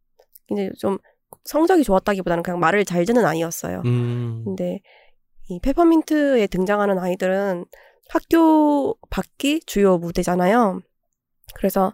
[0.52, 0.98] 이제 좀
[1.46, 3.82] 성적이 좋았다기보다는 그냥 말을 잘 듣는 아이였어요.
[3.86, 4.82] 음, 근데
[5.50, 7.66] 이 페퍼민트에 등장하는 아이들은
[8.10, 10.82] 학교 밖이 주요 무대잖아요.
[11.56, 11.94] 그래서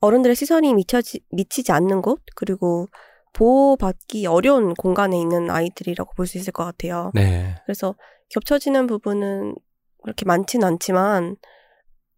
[0.00, 2.86] 어른들의 시선이 미쳐지, 미치지 않는 곳, 그리고
[3.32, 7.10] 보호받기 어려운 공간에 있는 아이들이라고 볼 수 있을 것 같아요.
[7.14, 7.54] 네.
[7.64, 7.94] 그래서
[8.30, 9.54] 겹쳐지는 부분은
[10.02, 11.36] 그렇게 많지는 않지만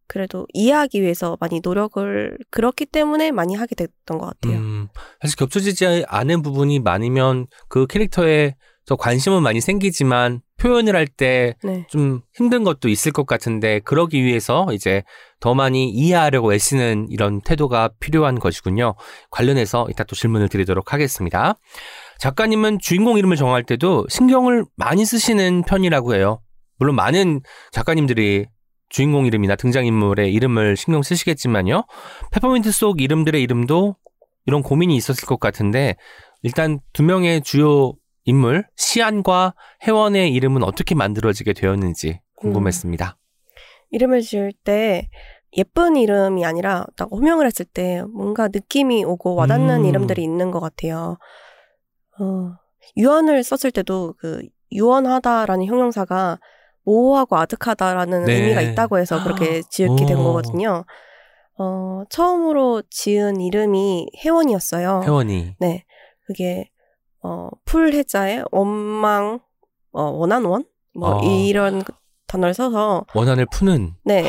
[0.08, 4.58] 그래도 이해하기 위해서 많이 노력을 그렇기 때문에 많이 하게 됐던 것 같아요.
[4.58, 4.88] 음,
[5.20, 8.54] 사실 겹쳐지지 않은 부분이 많으면 그 캐릭터에
[8.86, 11.84] 더 관심은 많이 생기지만 표현을 할 때좀 네.
[12.34, 15.02] 힘든 것도 있을 것 같은데 그러기 위해서 이제
[15.40, 18.94] 더 많이 이해하려고 애쓰는 이런 태도가 필요한 것이군요.
[19.30, 21.58] 관련해서 이따 또 질문을 드리도록 하겠습니다.
[22.18, 26.40] 작가님은 주인공 이름을 정할 때도 신경을 많이 쓰시는 편이라고 해요.
[26.78, 27.42] 물론 많은
[27.72, 28.46] 작가님들이
[28.88, 31.84] 주인공 이름이나 등장인물의 이름을 신경 쓰시겠지만요.
[32.32, 33.96] 페퍼민트 속 이름들의 이름도
[34.46, 35.96] 이런 고민이 있었을 것 같은데
[36.42, 43.16] 일단 두 명의 주요 인물 시안과 혜원의 이름은 어떻게 만들어지게 되었는지 궁금했습니다.
[43.90, 45.08] 이름을 지을 때
[45.56, 49.84] 예쁜 이름이 아니라 딱 호명을 했을 때 뭔가 느낌이 오고 와닿는 음.
[49.86, 51.16] 이름들이 있는 것 같아요.
[52.20, 52.52] 어,
[52.96, 56.38] 유언을 썼을 때도 그 유언하다라는 형용사가
[56.88, 58.34] 모호하고 아득하다라는 네.
[58.34, 60.24] 의미가 있다고 해서 그렇게 지었게 된 오.
[60.24, 60.84] 거거든요.
[61.58, 65.02] 어, 처음으로 지은 이름이 혜원이었어요.
[65.04, 65.84] 혜원이 네.
[66.26, 66.70] 그게,
[67.22, 69.40] 어, 풀 해자에 원망,
[69.92, 70.64] 어, 원한 원?
[70.94, 71.24] 뭐, 아.
[71.24, 71.82] 이런
[72.26, 74.24] 단어를 써서, 원한을 푸는 네.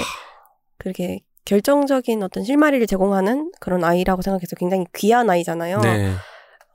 [0.77, 5.79] 그렇게 결정적인 어떤 실마리를 제공하는 그런 아이라고 생각해서 굉장히 귀한 아이잖아요.
[5.79, 6.11] 네.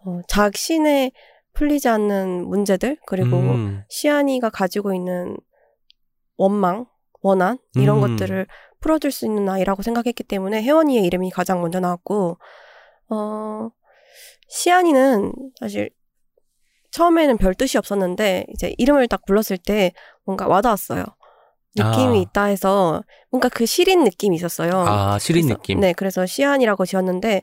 [0.05, 1.12] 어, 자신의
[1.53, 5.37] 풀리지 않는 문제들, 그리고 음, 시안이가 가지고 있는
[6.37, 6.87] 원망,
[7.23, 8.16] 원한, 이런 음.
[8.16, 8.47] 것들을
[8.81, 12.38] 풀어줄 수 있는 아이라고 생각했기 때문에 혜원이의 이름이 가장 먼저 나왔고,
[13.11, 13.68] 어,
[14.49, 15.90] 시안이는 사실
[16.90, 19.92] 처음에는 별 뜻이 없었는데, 이제 이름을 딱 불렀을 때
[20.25, 21.05] 뭔가 와닿았어요.
[21.77, 22.20] 느낌이 아.
[22.20, 24.70] 있다 해서 뭔가 그 시린 느낌이 있었어요.
[24.87, 25.81] 아 시린 그래서- 느낌.
[25.81, 27.42] 네, 그래서 시안이라고 지었는데,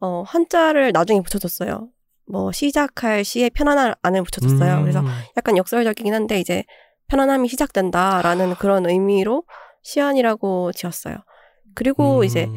[0.00, 1.88] 어, 한자를 나중에 붙여줬어요.
[2.26, 4.74] 뭐, 시작할 시에 편안한 안을 붙여줬어요.
[4.76, 5.02] 음, 그래서
[5.36, 6.64] 약간 역설적이긴 한데 이제
[7.10, 9.44] 편안함이 시작된다라는 그런 의미로
[9.82, 11.16] 시안이라고 지었어요.
[11.74, 12.48] 그리고 음, 이제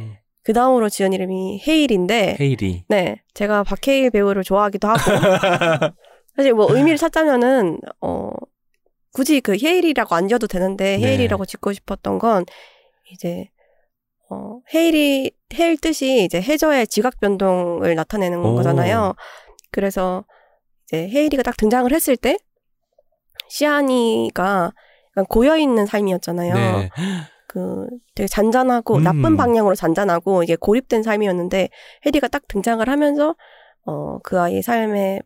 [0.43, 2.85] 그 다음으로 지은 이름이 헤일인데 헤일이.
[2.87, 4.99] 네 제가 박해일 배우를 좋아하기도 하고
[6.35, 8.29] 사실 뭐 의미를 찾자면은 어
[9.11, 11.07] 굳이 그 헤일이라고 안 지어도 되는데 네.
[11.07, 12.45] 헤일이라고 짓고 싶었던 건
[13.11, 13.49] 이제
[14.29, 18.55] 어 헤일이 헤일 뜻이 이제 해저의 지각 변동을 나타내는 오.
[18.55, 19.15] 거잖아요.
[19.71, 20.25] 그래서
[20.85, 22.37] 이제 헤일이가 딱 등장을 했을 때
[23.49, 24.71] 시안이가
[25.29, 26.53] 고여 있는 삶이었잖아요.
[26.53, 26.89] 네.
[27.47, 29.03] 그 되게 잔잔하고 음.
[29.03, 31.69] 나쁜 방향으로 잔잔하고 이게 고립된 삶이었는데
[32.05, 33.35] 헤리가 딱 등장을 하면서
[33.85, 35.19] 어 그 아이의 삶에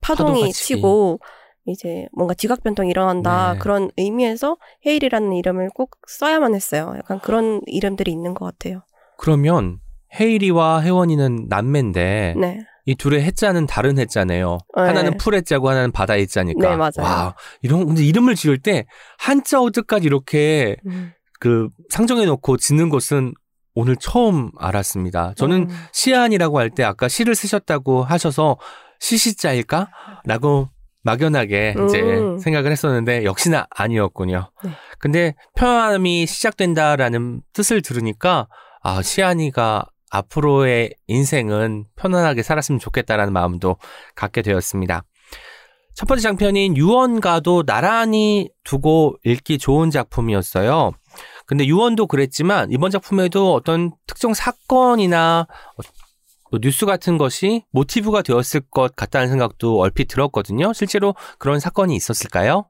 [0.00, 0.52] 파동이 파도같이.
[0.64, 1.18] 치고
[1.66, 3.58] 이제 뭔가 지각 변동이 일어난다 네.
[3.58, 4.56] 그런 의미에서
[4.86, 6.92] 헤일이라는 이름을 꼭 써야만 했어요.
[6.98, 8.82] 약간 그런 이름들이 있는 것 같아요.
[9.16, 9.78] 그러면
[10.20, 14.58] 헤일이와 혜원이는 남매인데 네, 이 둘의 해자는 다른 해자네요.
[14.76, 14.82] 네.
[14.82, 16.70] 하나는 풀 해자고 하나는 바다 해자니까.
[16.70, 16.92] 네, 맞아요.
[16.98, 18.86] 와, 이런 근데 이름을 지을 때
[19.18, 21.12] 한자 어디까지 이렇게 음.
[21.38, 23.34] 그 상정해 놓고 짓는 것은
[23.74, 25.34] 오늘 처음 알았습니다.
[25.36, 25.76] 저는 음.
[25.92, 28.58] 시안이라고 할 때 아까 시를 쓰셨다고 하셔서
[29.00, 29.88] 시시자일까?
[30.24, 30.68] 라고
[31.04, 32.38] 막연하게 이제 음.
[32.38, 34.50] 생각을 했었는데 역시나 아니었군요.
[34.64, 34.70] 네.
[34.98, 38.46] 근데 편안함이 시작된다라는 뜻을 들으니까
[38.82, 43.76] 아, 시안이가 앞으로의 인생은 편안하게 살았으면 좋겠다라는 마음도
[44.14, 45.04] 갖게 되었습니다.
[45.94, 50.92] 첫 번째 장편인 유언가도 나란히 두고 읽기 좋은 작품이었어요.
[51.46, 55.46] 근데 유언도 그랬지만 이번 작품에도 어떤 특정 사건이나
[56.50, 60.72] 뭐 뉴스 같은 것이 모티브가 되었을 것 같다는 생각도 얼핏 들었거든요.
[60.74, 62.66] 실제로 그런 사건이 있었을까요?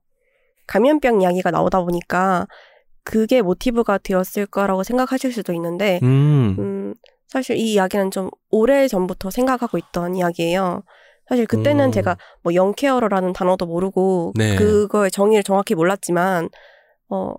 [0.69, 2.47] 감염병 이야기가 나오다 보니까
[3.05, 6.95] 그게 모티브가 되었을 거라고 생각하실 수도 있는데 음, 음,
[7.33, 10.83] 사실 이 이야기는 좀 오래 전부터 생각하고 있던 이야기예요.
[11.27, 11.92] 사실 그때는 음.
[11.92, 14.55] 제가 뭐 영케어러라는 단어도 모르고 네.
[14.57, 16.51] 그거의 정의를 정확히 몰랐지만
[17.09, 17.33] 어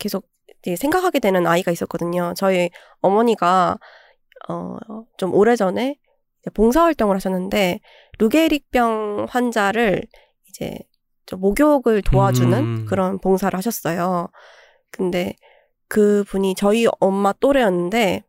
[0.00, 0.26] 계속
[0.58, 2.34] 이제 생각하게 되는 아이가 있었거든요.
[2.36, 3.78] 저희 어머니가
[4.48, 5.96] 어좀 오래전에
[6.40, 7.78] 이제 봉사 활동을 하셨는데
[8.18, 10.02] 루게릭병 환자를
[10.48, 10.76] 이제
[11.26, 12.86] 좀 목욕을 도와주는 음.
[12.86, 14.30] 그런 봉사를 하셨어요.
[14.90, 15.36] 근데
[15.86, 18.24] 그 분이 저희 엄마 또래였는데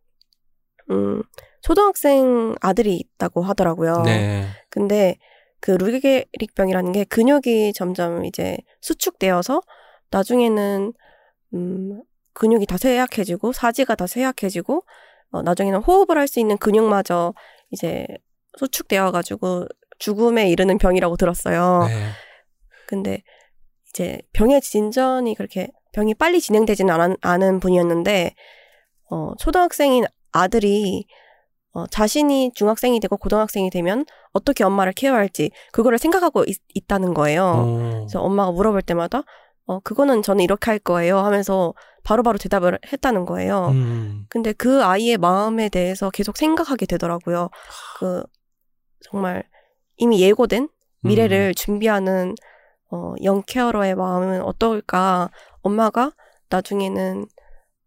[0.91, 1.23] 음
[1.61, 4.01] 초등학생 아들이 있다고 하더라고요.
[4.03, 4.45] 네.
[4.69, 5.17] 근데
[5.59, 9.61] 그 루게릭병이라는 게 근육이 점점 이제 수축되어서
[10.11, 10.93] 나중에는
[11.53, 12.01] 음
[12.33, 14.83] 근육이 다 쇠약해지고 사지가 다 쇠약해지고
[15.31, 17.33] 어, 나중에는 호흡을 할 수 있는 근육마저
[17.71, 18.05] 이제
[18.59, 19.65] 수축되어 가지고
[19.99, 21.85] 죽음에 이르는 병이라고 들었어요.
[21.87, 22.09] 네.
[22.87, 23.23] 근데
[23.89, 28.35] 이제 병의 진전이 그렇게 병이 빨리 진행되지는 않, 않은 분이었는데
[29.09, 31.05] 어, 초등학생인 아들이
[31.71, 37.45] 어, 자신이 중학생이 되고 고등학생이 되면 어떻게 엄마를 케어할지 그거를 생각하고 있, 다는 거예요.
[37.45, 37.89] 어.
[38.01, 39.23] 그래서 엄마가 물어볼 때마다
[39.65, 43.69] 어, 그거는 저는 이렇게 할 거예요 하면서 바로 바로 대답을 했다는 거예요.
[43.69, 44.25] 음.
[44.29, 47.49] 근데 그 아이의 마음에 대해서 계속 생각하게 되더라고요.
[47.97, 48.23] 그
[49.01, 49.43] 정말
[49.97, 50.69] 이미 예고된
[51.01, 51.53] 미래를 음.
[51.55, 52.35] 준비하는
[52.91, 55.29] 어, 영케어러의 마음은 어떨까?
[55.61, 56.11] 엄마가
[56.49, 57.25] 나중에는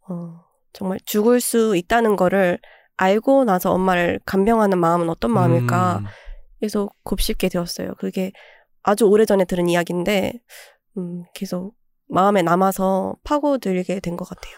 [0.09, 0.46] 어,
[0.77, 2.59] 정말 죽을 수 있다는 거를
[2.99, 5.99] 알고 나서 엄마를 간병하는 마음은 어떤 마음일까?
[6.01, 6.07] 음.
[6.61, 7.95] 계속 곱씹게 되었어요.
[7.99, 8.33] 그게
[8.83, 10.35] 아주 오래전에 들은 이야기인데
[10.99, 11.75] 음, 계속
[12.09, 14.55] 마음에 남아서 파고들게 된 것 같아요.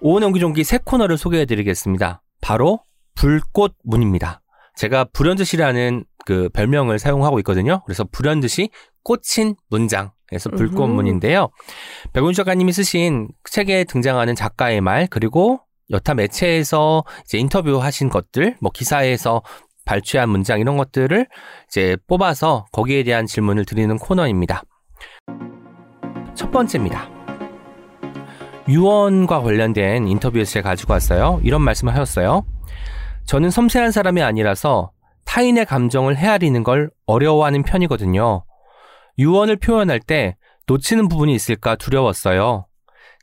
[0.00, 2.22] 오은 연기종기 새 코너를 소개해드리겠습니다.
[2.40, 4.42] 바로 불꽃 문입니다.
[4.76, 7.82] 제가 불현듯이라는 그 별명을 사용하고 있거든요.
[7.84, 8.70] 그래서 불현듯이
[9.02, 10.12] 꽂힌 문장.
[10.28, 11.48] 그래서 불꽃문인데요.
[12.12, 15.60] 백운 작가님이 쓰신 책에 등장하는 작가의 말 그리고
[15.90, 19.42] 여타 매체에서 이제 인터뷰하신 것들, 뭐 기사에서
[19.86, 21.26] 발췌한 문장 이런 것들을
[21.68, 24.62] 이제 뽑아서 거기에 대한 질문을 드리는 코너입니다.
[26.34, 27.08] 첫 번째입니다.
[28.68, 31.40] 유언과 관련된 인터뷰에서 제가 가지고 왔어요.
[31.42, 32.44] 이런 말씀을 하셨어요.
[33.24, 34.92] 저는 섬세한 사람이 아니라서
[35.24, 38.44] 타인의 감정을 헤아리는 걸 어려워하는 편이거든요.
[39.18, 42.66] 유언을 표현할 때 놓치는 부분이 있을까 두려웠어요.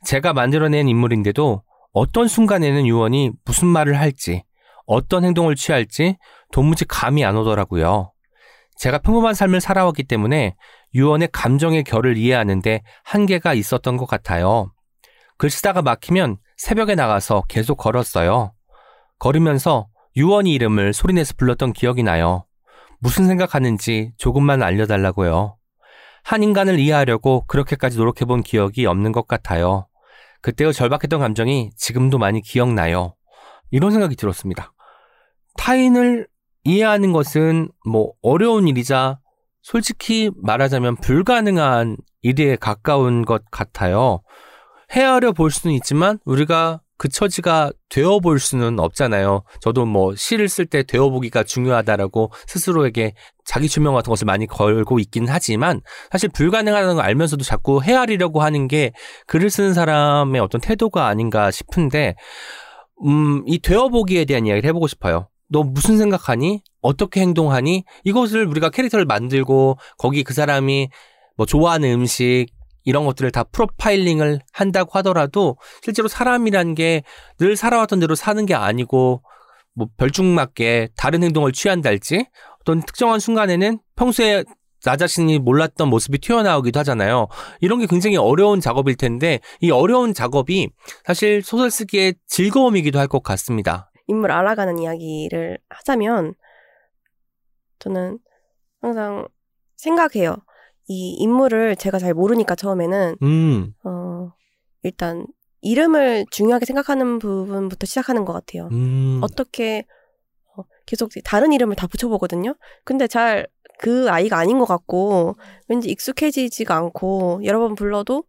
[0.04, 4.44] 제가 만들어낸 인물인데도 어떤 순간에는 유언이 무슨 말을 할지,
[4.86, 6.16] 어떤 행동을 취할지
[6.52, 8.12] 도무지 감이 안 오더라고요.
[8.76, 10.54] 제가 평범한 삶을 살아왔기 때문에
[10.94, 14.70] 유언의 감정의 결을 이해하는데 한계가 있었던 것 같아요.
[15.38, 18.52] 글 쓰다가 막히면 새벽에 나가서 계속 걸었어요.
[19.18, 22.44] 걸으면서 유언이 이름을 소리내서 불렀던 기억이 나요.
[23.00, 25.55] 무슨 생각하는지 조금만 알려달라고요.
[26.26, 29.86] 한 인간을 이해하려고 그렇게까지 노력해본 기억이 없는 것 같아요.
[30.42, 33.14] 그때의 절박했던 감정이 지금도 많이 기억나요.
[33.70, 34.72] 이런 생각이 들었습니다.
[35.56, 36.26] 타인을
[36.64, 39.20] 이해하는 것은 뭐 어려운 일이자
[39.62, 44.20] 솔직히 말하자면 불가능한 일에 가까운 것 같아요.
[44.90, 49.42] 헤아려 볼 수는 있지만 우리가 그 처지가 되어 볼 수는 없잖아요.
[49.60, 54.98] 저도 뭐 시를 쓸 때 되어 보기가 중요하다라고 스스로에게 자기 주명 같은 것을 많이 걸고
[54.98, 55.80] 있긴 하지만
[56.10, 58.92] 사실 불가능하다는 걸 알면서도 자꾸 헤아리려고 하는 게
[59.26, 62.16] 글을 쓰는 사람의 어떤 태도가 아닌가 싶은데
[63.04, 65.28] 음, 이 되어 보기에 대한 이야기를 해보고 싶어요.
[65.48, 66.62] 너 무슨 생각하니?
[66.80, 67.84] 어떻게 행동하니?
[68.04, 70.88] 이것을 우리가 캐릭터를 만들고 거기 그 사람이
[71.36, 72.46] 뭐 좋아하는 음식
[72.86, 77.02] 이런 것들을 다 프로파일링을 한다고 하더라도 실제로 사람이란 게
[77.38, 79.22] 늘 살아왔던 대로 사는 게 아니고
[79.74, 82.26] 뭐 별중맞게 다른 행동을 취한달지
[82.60, 84.44] 어떤 특정한 순간에는 평소에
[84.84, 87.26] 나 자신이 몰랐던 모습이 튀어나오기도 하잖아요.
[87.60, 90.70] 이런 게 굉장히 어려운 작업일 텐데 이 어려운 작업이
[91.04, 93.90] 사실 소설 쓰기의 즐거움이기도 할 것 같습니다.
[94.06, 96.34] 인물 알아가는 이야기를 하자면
[97.80, 98.18] 저는
[98.80, 99.26] 항상
[99.76, 100.36] 생각해요.
[100.88, 104.30] 이 인물을 제가 잘 모르니까 처음에는 음, 어
[104.82, 105.26] 일단
[105.60, 108.68] 이름을 중요하게 생각하는 부분부터 시작하는 것 같아요.
[108.72, 109.84] 음, 어떻게
[110.56, 112.54] 어, 계속 다른 이름을 다 붙여보거든요.
[112.84, 113.46] 근데 잘
[113.78, 115.36] 그 아이가 아닌 것 같고
[115.68, 118.24] 왠지 익숙해지지가 않고 여러 번 불러도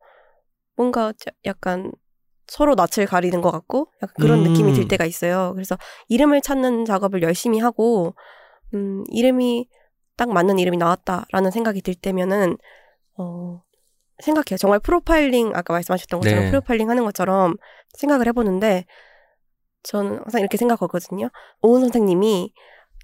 [0.75, 1.91] 뭔가 자- 약간
[2.47, 4.51] 서로 낯을 가리는 것 같고 약간 그런 음.
[4.51, 5.51] 느낌이 들 때가 있어요.
[5.53, 8.13] 그래서 이름을 찾는 작업을 열심히 하고
[8.73, 9.67] 음, 이름이
[10.17, 12.57] 딱 맞는 이름이 나왔다라는 생각이 들 때면은
[13.17, 13.61] 어
[14.19, 14.57] 생각해요.
[14.57, 16.49] 정말 프로파일링 아까 말씀하셨던 것처럼 네.
[16.49, 17.55] 프로파일링 하는 것처럼
[17.93, 18.85] 생각을 해보는데
[19.83, 21.29] 저는 항상 이렇게 생각하거든요.
[21.61, 22.51] 오은 선생님이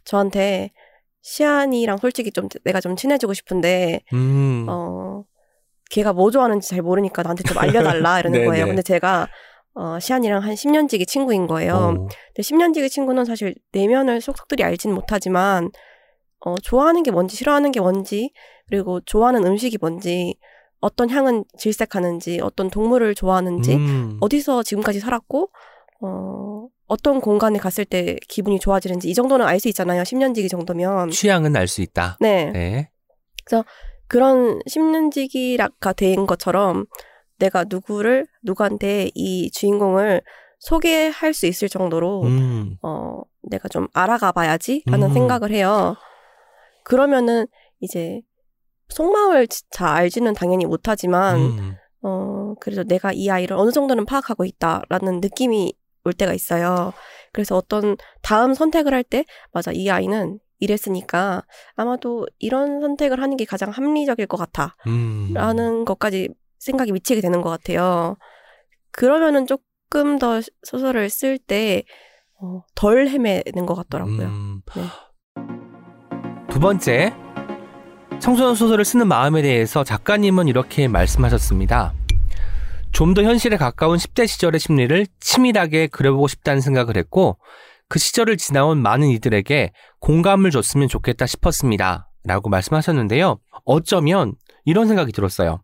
[0.05, 0.71] 저한테
[1.21, 4.65] 시안이랑 솔직히 좀 내가 좀 친해지고 싶은데 음.
[4.67, 5.23] 어
[5.91, 8.65] 걔가 뭐 좋아하는지 잘 모르니까 나한테 좀 알려달라 이러는 네, 거예요.
[8.65, 8.69] 네.
[8.69, 9.27] 근데 제가
[9.75, 11.75] 어 시안이랑 한 10년 지기 친구인 거예요.
[11.75, 11.91] 어.
[11.93, 12.09] 근데
[12.41, 15.71] 10년 지기 친구는 사실 내면을 속속들이 알지는 못하지만
[16.45, 18.31] 어 좋아하는 게 뭔지 싫어하는 게 뭔지
[18.67, 20.35] 그리고 좋아하는 음식이 뭔지
[20.79, 24.17] 어떤 향은 질색하는지 어떤 동물을 좋아하는지 음.
[24.19, 25.49] 어디서 지금까지 살았고
[26.01, 30.03] 어 어떤 공간에 갔을 때 기분이 좋아지는지 이 정도는 알 수 있잖아요.
[30.03, 31.11] 10년지기 정도면.
[31.11, 32.17] 취향은 알 수 있다.
[32.19, 32.51] 네.
[32.51, 32.89] 네.
[34.07, 36.85] 그런 10년지기가 된 것처럼
[37.39, 40.21] 내가 누구를 누구한테 이 주인공을
[40.59, 42.77] 소개할 수 있을 정도로 음.
[42.83, 45.13] 어 내가 좀 알아가 봐야지라는 음.
[45.13, 45.95] 생각을 해요.
[46.83, 47.47] 그러면은
[47.79, 48.21] 이제
[48.89, 51.75] 속마음을 잘 알지는 당연히 못하지만 음.
[52.01, 55.73] 어, 그래도 내가 이 아이를 어느 정도는 파악하고 있다라는 느낌이
[56.05, 56.93] 올 때가 있어요.
[57.31, 61.43] 그래서 어떤 다음 선택을 할 때, 맞아, 이 아이는 이랬으니까
[61.75, 64.75] 아마도 이런 선택을 하는 게 가장 합리적일 것 같아.
[64.87, 65.31] 음.
[65.33, 68.17] 라는 것까지 생각이 미치게 되는 것 같아요.
[68.91, 71.83] 그러면은 조금 더 소설을 쓸 때,
[72.39, 74.27] 어, 덜 헤매는 것 같더라고요.
[74.27, 74.61] 음.
[74.75, 74.83] 네.
[76.53, 77.11] 두 번째,
[78.19, 81.95] 청소년 소설을 쓰는 마음에 대해서 작가님은 이렇게 말씀하셨습니다.
[82.91, 87.39] 좀 더 현실에 가까운 10대 시절의 심리를 치밀하게 그려보고 싶다는 생각을 했고,
[87.89, 92.11] 그 시절을 지나온 많은 이들에게 공감을 줬으면 좋겠다 싶었습니다.
[92.23, 93.39] 라고 말씀하셨는데요.
[93.65, 95.63] 어쩌면 이런 생각이 들었어요.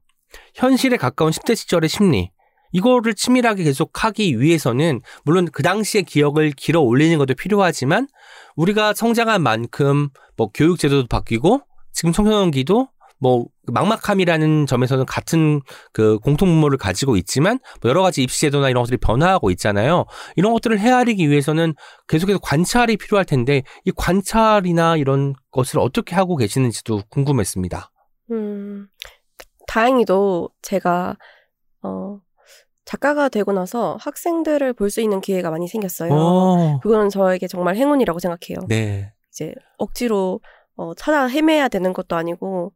[0.55, 2.31] 현실에 가까운 10대 시절의 심리,
[2.71, 8.07] 이거를 치밀하게 계속 하기 위해서는 물론 그 당시의 기억을 길어 올리는 것도 필요하지만
[8.55, 11.61] 우리가 성장한 만큼 뭐 교육 제도도 바뀌고
[11.93, 12.87] 지금 청소년기도
[13.19, 18.97] 뭐 막막함이라는 점에서는 같은 그 공통분모를 가지고 있지만 뭐 여러 가지 입시 제도나 이런 것들이
[18.97, 20.05] 변화하고 있잖아요.
[20.35, 21.73] 이런 것들을 헤아리기 위해서는
[22.07, 27.91] 계속해서 관찰이 필요할 텐데 이 관찰이나 이런 것을 어떻게 하고 계시는지도 궁금했습니다.
[28.31, 28.87] 음,
[29.67, 31.17] 다행히도 제가,
[31.83, 32.19] 어,
[32.89, 36.11] 작가가 되고 나서 학생들을 볼 수 있는 기회가 많이 생겼어요.
[36.11, 38.65] 오, 그거는 저에게 정말 행운이라고 생각해요.
[38.67, 39.13] 네.
[39.31, 40.39] 이제 억지로
[40.75, 42.73] 어, 찾아 헤매야 되는 것도 아니고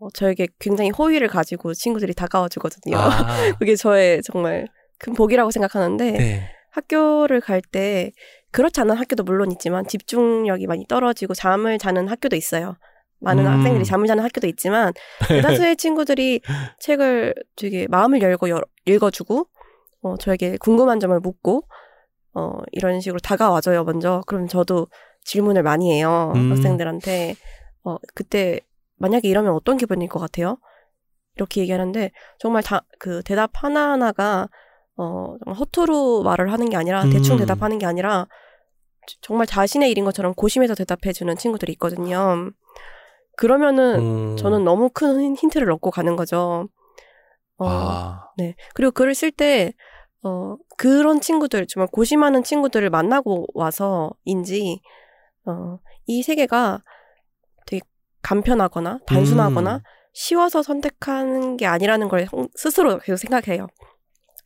[0.00, 2.96] 어, 저에게 굉장히 호의를 가지고 친구들이 다가와 주거든요.
[2.96, 3.08] 아,
[3.60, 4.66] 그게 저의 정말
[4.98, 6.50] 큰 복이라고 생각하는데 네.
[6.72, 8.10] 학교를 갈 때
[8.50, 12.76] 그렇지 않은 학교도 물론 있지만 집중력이 많이 떨어지고 잠을 자는 학교도 있어요.
[13.20, 13.50] 많은 음.
[13.52, 14.92] 학생들이 잠을 자는 학교도 있지만
[15.28, 16.40] 대다수의 친구들이
[16.80, 19.46] 책을 되게 마음을 열고 열- 읽어주고
[20.02, 21.62] 어, 저에게 궁금한 점을 묻고
[22.34, 24.22] 어, 이런 식으로 다가와줘요 먼저.
[24.26, 24.86] 그럼 저도
[25.24, 26.50] 질문을 많이 해요 음.
[26.50, 27.36] 학생들한테.
[27.84, 28.60] 어, 그때
[28.96, 30.58] 만약에 이러면 어떤 기분일 것 같아요?
[31.36, 34.48] 이렇게 얘기하는데 정말 다 그 대답 하나 하나가
[34.96, 37.38] 어 정말 허투루 말을 하는 게 아니라 대충 음.
[37.40, 38.26] 대답하는 게 아니라
[39.20, 42.50] 정말 자신의 일인 것처럼 고심해서 대답해 주는 친구들이 있거든요.
[43.36, 43.98] 그러면은
[44.32, 44.36] 음.
[44.36, 46.68] 저는 너무 큰 힌- 힌트를 얻고 가는 거죠.
[47.58, 48.54] 어, 아, 네.
[48.74, 49.72] 그리고 글을 쓸 때,
[50.22, 54.80] 어, 그런 친구들, 정말 고심하는 친구들을 만나고 와서인지,
[55.46, 56.82] 어, 이 세계가
[57.66, 57.80] 되게
[58.22, 59.80] 간편하거나 단순하거나 음.
[60.12, 63.66] 쉬워서 선택하는 게 아니라는 걸 성- 스스로 계속 생각해요.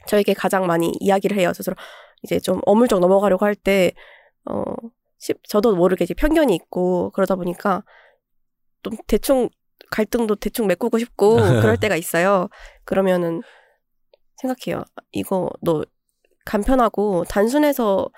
[0.06, 1.76] 저에게 가장 많이 이야기를 해요, 스스로.
[2.22, 3.92] 이제 좀 어물쩍 넘어가려고 할 때,
[4.50, 4.64] 어,
[5.18, 7.82] 시- 저도 모르게 이제 편견이 있고, 그러다 보니까
[8.82, 9.48] 좀 대충
[9.90, 11.36] 갈등도 대충 메꾸고 싶고,
[11.74, 12.48] 그럴 때가 있어요.
[12.84, 13.42] 그러면은
[14.36, 14.84] 생각해요.
[15.12, 15.82] 이거 너
[16.44, 18.08] 간편하고 단순해서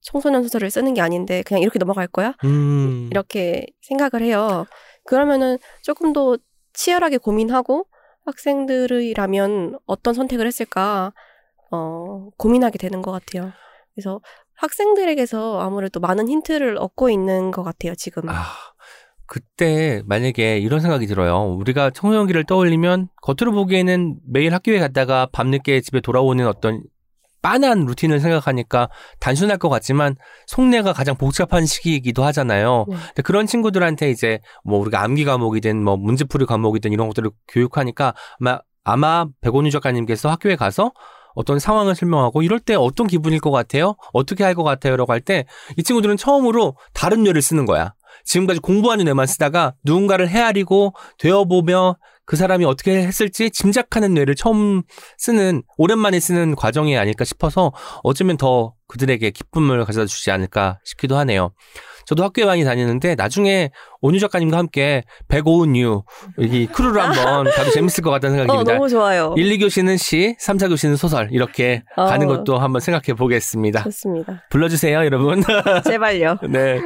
[0.00, 2.34] 청소년 소설을 쓰는 게 아닌데 그냥 이렇게 넘어갈 거야?
[2.44, 3.08] 음.
[3.10, 4.66] 이렇게 생각을 해요.
[5.04, 6.36] 그러면은 조금 더
[6.72, 7.86] 치열하게 고민하고
[8.24, 11.12] 학생들이라면 어떤 선택을 했을까
[11.70, 13.52] 어, 고민하게 되는 것 같아요.
[13.94, 14.20] 그래서
[14.54, 17.94] 학생들에게서 아무래도 많은 힌트를 얻고 있는 것 같아요.
[17.94, 18.28] 지금.
[18.28, 18.44] 아,
[19.30, 21.54] 그때 만약에 이런 생각이 들어요.
[21.54, 26.82] 우리가 청소년기를 떠올리면 겉으로 보기에는 매일 학교에 갔다가 밤늦게 집에 돌아오는 어떤
[27.40, 28.88] 빤한 루틴을 생각하니까
[29.20, 30.16] 단순할 것 같지만
[30.48, 32.86] 속내가 가장 복잡한 시기이기도 하잖아요.
[32.88, 32.96] 네.
[33.06, 38.58] 근데 그런 친구들한테 이제 뭐 우리가 암기 과목이든 뭐 문제풀이 과목이든 이런 것들을 교육하니까 아마
[38.82, 40.90] 아마 백원유 작가님께서 학교에 가서
[41.36, 43.94] 어떤 상황을 설명하고 이럴 때 어떤 기분일 것 같아요?
[44.12, 44.96] 어떻게 할 것 같아요?
[44.96, 45.44] 라고 할 때
[45.78, 47.94] 이 친구들은 처음으로 다른 뇌를 쓰는 거야.
[48.24, 51.96] 지금까지 공부하는 뇌만 쓰다가 누군가를 헤아리고 되어보며
[52.30, 54.82] 그 사람이 어떻게 했을지 짐작하는 뇌를 처음
[55.18, 57.72] 쓰는 오랜만에 쓰는 과정이 아닐까 싶어서
[58.04, 61.50] 어쩌면 더 그들에게 기쁨을 가져다 주지 않을까 싶기도 하네요.
[62.06, 66.04] 저도 학교에 많이 다니는데 나중에 온유 작가님과 함께 백오은 유
[66.40, 68.74] 여기 크루를 한번 가도 재밌을 것 같다는 생각이 어, 듭니다.
[68.74, 69.34] 너무 좋아요.
[69.36, 72.06] 1, 2교시는 시, 3, 4교시는 소설 이렇게 어.
[72.06, 73.82] 가는 것도 한번 생각해 보겠습니다.
[73.84, 74.44] 좋습니다.
[74.50, 75.42] 불러주세요, 여러분.
[75.84, 76.38] 제발요.
[76.48, 76.80] 네.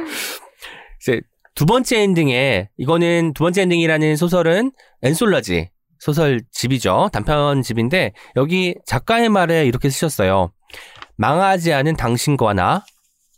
[1.55, 4.71] 두 번째 엔딩에 이거는 두 번째 엔딩이라는 소설은
[5.01, 7.09] 앤솔러지 소설집이죠.
[7.13, 10.51] 단편집인데 여기 작가의 말에 이렇게 쓰셨어요.
[11.15, 12.83] 망하지 않은 당신과 나,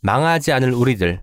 [0.02, 1.22] 망하지 않을 우리들.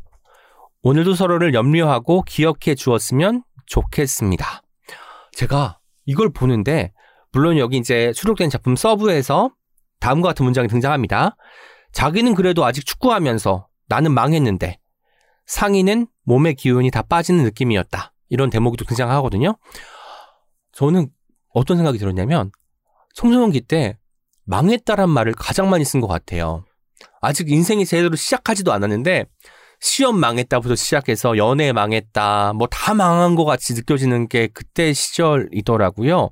[0.84, 4.62] 오늘도 서로를 염려하고 기억해 주었으면 좋겠습니다.
[5.34, 6.94] 제가 이걸 보는데
[7.34, 9.52] 물론 여기 이제 수록된 작품 서브에서
[10.00, 11.36] 다음과 같은 문장이 등장합니다.
[11.92, 14.78] 자기는 그래도 아직 축구하면서 나는 망했는데
[15.46, 18.14] 상의는 몸의 기운이 다 빠지는 느낌이었다.
[18.30, 19.56] 이런 대목이 또 등장하거든요.
[20.74, 21.08] 저는
[21.54, 22.52] 어떤 생각이 들었냐면
[23.14, 23.98] 송소년기 때
[24.46, 26.66] 망했다란 말을 가장 많이 쓴 것 같아요.
[27.22, 29.26] 아직 인생이 제대로 시작하지도 않았는데
[29.80, 36.30] 시험 망했다부터 시작해서 연애 망했다, 뭐 다 망한 것 같이 느껴지는 게 그때 시절이더라고요.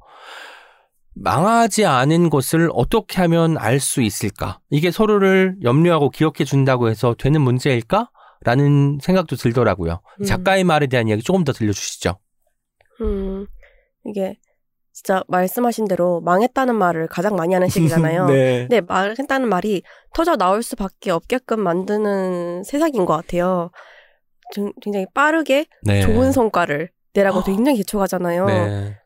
[1.16, 4.60] 망하지 않은 것을 어떻게 하면 알 수 있을까?
[4.72, 8.10] 이게 서로를 염려하고 기억해 준다고 해서 되는 문제일까?
[8.44, 10.02] 라는 생각도 들더라고요.
[10.22, 10.26] 음.
[10.26, 12.18] 작가의 말에 대한 이야기 조금 더 들려주시죠.
[13.02, 13.48] 음,
[14.06, 14.38] 이게
[14.92, 18.28] 진짜 말씀하신 대로 망했다는 말을 가장 많이 하는 시기잖아요.
[18.28, 18.68] 네.
[18.68, 19.82] 근데 망했다는 말이
[20.14, 23.72] 터져 나올 수밖에 없게끔 만드는 세상인 것 같아요.
[24.54, 26.02] 좀 굉장히 빠르게 네.
[26.02, 28.46] 좋은 성과를 내라고 굉장히 개척하잖아요.
[28.46, 28.98] 네.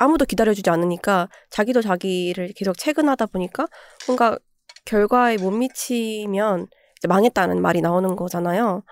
[0.00, 3.66] 아무도 기다려주지 않으니까 자기도 자기를 계속 체근하다 보니까
[4.06, 4.38] 뭔가
[4.86, 6.68] 결과에 못 미치면
[7.08, 8.82] 망했다는 말이 나오는 거잖아요.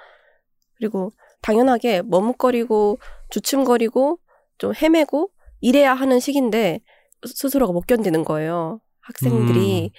[0.77, 1.11] 그리고
[1.43, 2.99] 당연하게 머뭇거리고
[3.31, 4.19] 주춤거리고
[4.59, 5.31] 좀 헤매고
[5.61, 6.81] 이래야 하는 시기인데
[7.25, 8.81] 스스로가 못 견디는 거예요.
[9.01, 9.93] 학생들이.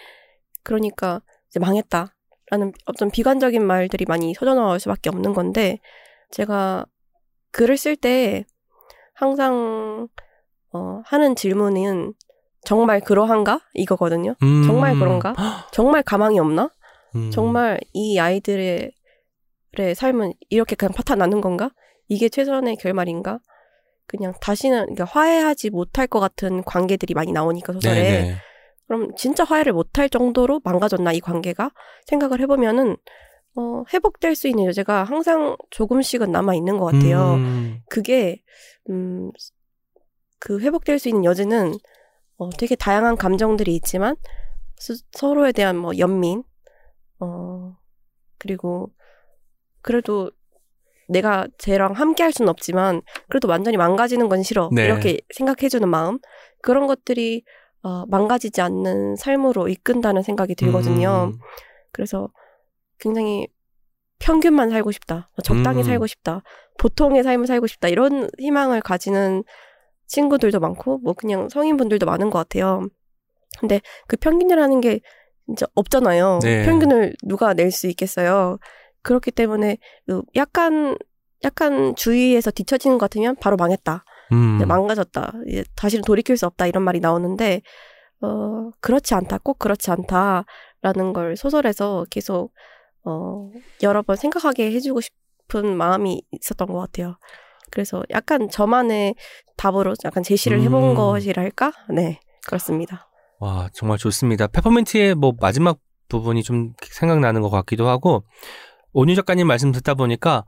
[0.63, 5.79] 그러니까 이제 망했다라는 어떤 비관적인 말들이 많이 터져 나올 수밖에 없는 건데
[6.31, 6.85] 제가
[7.51, 8.45] 글을 쓸 때
[9.13, 10.07] 항상
[10.71, 12.13] 어, 하는 질문은
[12.63, 14.35] 정말 그러한가 이거거든요.
[14.43, 14.63] 음.
[14.63, 15.33] 정말 그런가?
[15.71, 16.69] 정말 가망이 없나?
[17.15, 17.31] 음.
[17.31, 18.91] 정말 이 아이들의
[19.77, 21.71] 의 삶은 이렇게 그냥 파탄 나는 건가?
[22.07, 23.39] 이게 최선의 결말인가?
[24.07, 28.35] 그냥 다시는 그러니까 화해하지 못할 것 같은 관계들이 많이 나오니까 소설에 네네.
[28.87, 31.71] 그럼 진짜 화해를 못할 정도로 망가졌나 이 관계가
[32.07, 32.97] 생각을 해보면은
[33.55, 37.35] 어, 회복될 수 있는 여지가 항상 조금씩은 남아 있는 것 같아요.
[37.35, 37.81] 음.
[37.89, 38.41] 그게
[38.89, 39.31] 음,
[40.39, 41.75] 그 회복될 수 있는 여지는
[42.37, 44.15] 어, 되게 다양한 감정들이 있지만
[44.77, 46.43] 스- 서로에 대한 뭐 연민,
[47.19, 47.77] 어
[48.37, 48.91] 그리고
[49.81, 50.31] 그래도
[51.07, 54.85] 내가 쟤랑 함께 할 수는 없지만 그래도 완전히 망가지는 건 싫어 네.
[54.85, 56.19] 이렇게 생각해주는 마음
[56.61, 57.43] 그런 것들이
[57.81, 61.31] 어, 망가지지 않는 삶으로 이끈다는 생각이 들거든요.
[61.33, 61.39] 음.
[61.91, 62.29] 그래서
[62.99, 63.47] 굉장히
[64.19, 65.29] 평균만 살고 싶다.
[65.35, 65.83] 뭐 적당히 음.
[65.83, 66.43] 살고 싶다.
[66.77, 67.87] 보통의 삶을 살고 싶다.
[67.87, 69.43] 이런 희망을 가지는
[70.07, 72.81] 친구들도 많고, 뭐 그냥 성인분들도 많은 것 같아요.
[73.59, 74.99] 근데 그 평균이라는 게
[75.49, 76.39] 진짜 없잖아요.
[76.43, 76.65] 네.
[76.65, 78.59] 평균을 누가 낼 수 있겠어요.
[79.01, 80.95] 그렇기 때문에 그 약간,
[81.43, 84.03] 약간 주위에서 뒤처지는 것 같으면 바로 망했다.
[84.31, 84.57] 음.
[84.57, 85.33] 이제 망가졌다.
[85.47, 86.67] 이제 다시는 돌이킬 수 없다.
[86.67, 87.61] 이런 말이 나오는데,
[88.21, 89.39] 어, 그렇지 않다.
[89.39, 92.53] 꼭 그렇지 않다라는 걸 소설에서 계속,
[93.05, 93.49] 어,
[93.81, 97.17] 여러 번 생각하게 해 주고 싶은 마음이 있었던 것 같아요.
[97.71, 99.15] 그래서 약간 저만의
[99.57, 100.95] 답으로 약간 제시를 해본 음.
[100.95, 101.71] 것이랄까?
[101.89, 103.08] 네, 그렇습니다.
[103.39, 104.47] 와, 정말 좋습니다.
[104.47, 105.79] 페퍼민트의 뭐 마지막
[106.09, 108.25] 부분이 좀 생각나는 것 같기도 하고,
[108.91, 110.45] 온유 작가님 말씀 듣다 보니까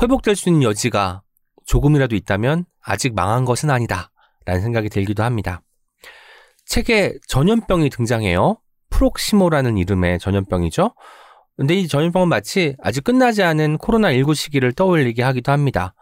[0.00, 1.22] 회복될 수 있는 여지가
[1.66, 4.10] 조금이라도 있다면 아직 망한 것은 아니다.
[4.44, 5.62] 라는 생각이 들기도 합니다.
[6.66, 8.58] 책에 전염병이 등장해요.
[8.90, 10.94] 프록시모라는 이름의 전염병이죠.
[11.56, 15.94] 근데 이 전염병은 마치 아직 끝나지 않은 코로나19 시기를 떠올리게 하기도 합니다.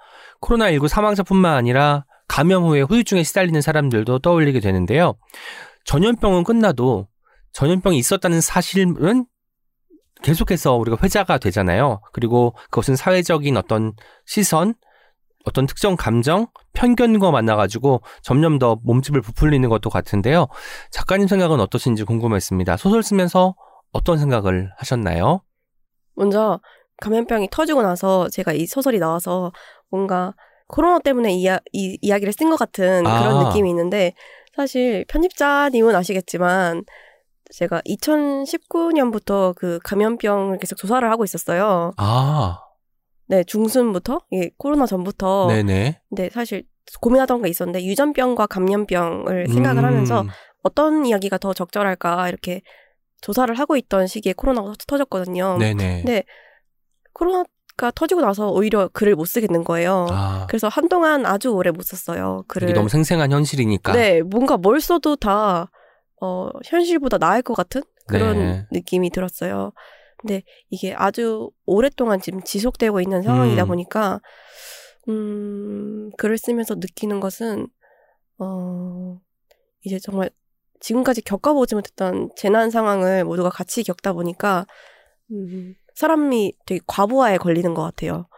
[0.42, 5.14] 코로나19 사망자뿐만 아니라 감염 후에 후유증에 시달리는 사람들도 떠올리게 되는데요.
[5.86, 7.08] 전염병은 끝나도
[7.52, 9.24] 전염병이 있었다는 사실은
[10.22, 12.00] 계속해서 우리가 회자가 되잖아요.
[12.12, 13.92] 그리고 그것은 사회적인 어떤
[14.26, 14.74] 시선,
[15.44, 20.48] 어떤 특정 감정, 편견과 만나가지고 점점 더 몸집을 부풀리는 것도 같은데요.
[20.90, 22.76] 작가님 생각은 어떠신지 궁금했습니다.
[22.76, 23.54] 소설 쓰면서
[23.92, 25.42] 어떤 생각을 하셨나요?
[26.14, 26.60] 먼저
[27.00, 29.52] 감염병이 터지고 나서 제가 이 소설이 나와서
[29.90, 30.34] 뭔가
[30.66, 33.48] 코로나 때문에 이야, 이 이야기를 쓴 것 같은 그런 아.
[33.48, 34.14] 느낌이 있는데
[34.56, 36.84] 사실 편집자님은 아시겠지만
[37.52, 41.92] 제가 2019년부터 그 감염병을 계속 조사를 하고 있었어요.
[41.96, 42.58] 아,
[43.26, 45.48] 네, 중순부터, 예, 코로나 전부터.
[45.48, 46.00] 네네.
[46.08, 46.64] 근데 사실
[47.00, 50.24] 고민하던 게 있었는데, 유전병과 감염병을 생각을 음, 하면서
[50.62, 52.62] 어떤 이야기가 더 적절할까, 이렇게
[53.20, 55.58] 조사를 하고 있던 시기에 코로나가 터졌거든요.
[55.58, 56.02] 네네.
[56.02, 56.24] 근데
[57.12, 57.44] 코로나
[57.76, 60.06] 가 터지고 나서 오히려 글을 못 쓰겠는 거예요.
[60.10, 62.44] 아, 그래서 한동안 아주 오래 못 썼어요.
[62.48, 62.70] 글을.
[62.70, 63.92] 이게 너무 생생한 현실이니까.
[63.92, 65.70] 네, 뭔가 뭘 써도 다,
[66.20, 68.66] 어, 현실보다 나을 것 같은 그런 네.
[68.72, 69.72] 느낌이 들었어요.
[70.16, 73.68] 근데 이게 아주 오랫동안 지금 지속되고 있는 상황이다 음.
[73.68, 74.20] 보니까,
[75.10, 77.66] 음, 글을 쓰면서 느끼는 것은,
[78.38, 79.20] 어,
[79.84, 80.30] 이제 정말
[80.80, 84.66] 지금까지 겪어보지 못했던 재난 상황을 모두가 같이 겪다 보니까,
[85.30, 88.28] 음, 사람이 되게 과부하에 걸리는 것 같아요.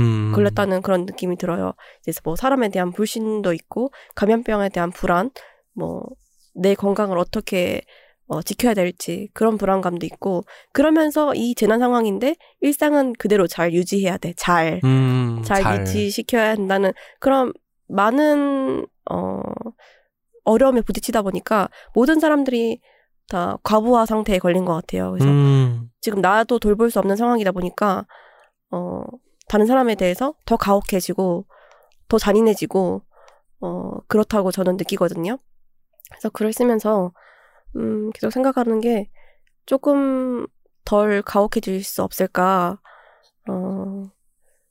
[0.00, 0.32] 음.
[0.32, 1.72] 걸렸다는 그런 느낌이 들어요.
[2.04, 5.30] 그래서 뭐 사람에 대한 불신도 있고 감염병에 대한 불안,
[5.74, 6.04] 뭐
[6.58, 7.82] 내 건강을 어떻게
[8.26, 10.42] 어, 지켜야 될지 그런 불안감도 있고
[10.72, 14.34] 그러면서 이 재난 상황인데 일상은 그대로 잘 유지해야 돼.
[14.36, 14.80] 잘.
[14.84, 17.54] 음, 잘, 유지시켜야 한다는 그런
[17.86, 19.40] 많은 어
[20.44, 22.80] 어려움에 부딪히다 보니까 모든 사람들이
[23.28, 25.12] 다 과부하 상태에 걸린 것 같아요.
[25.12, 28.06] 그래서 음, 지금 나도 돌볼 수 없는 상황이다 보니까
[28.70, 29.02] 어
[29.48, 31.46] 다른 사람에 대해서 더 가혹해지고
[32.08, 33.02] 더 잔인해지고
[33.60, 35.38] 어 그렇다고 저는 느끼거든요.
[36.10, 37.12] 그래서 글을 쓰면서
[37.76, 39.10] 음 계속 생각하는 게
[39.66, 40.46] 조금
[40.84, 42.80] 덜 가혹해질 수 없을까?
[43.48, 44.10] 어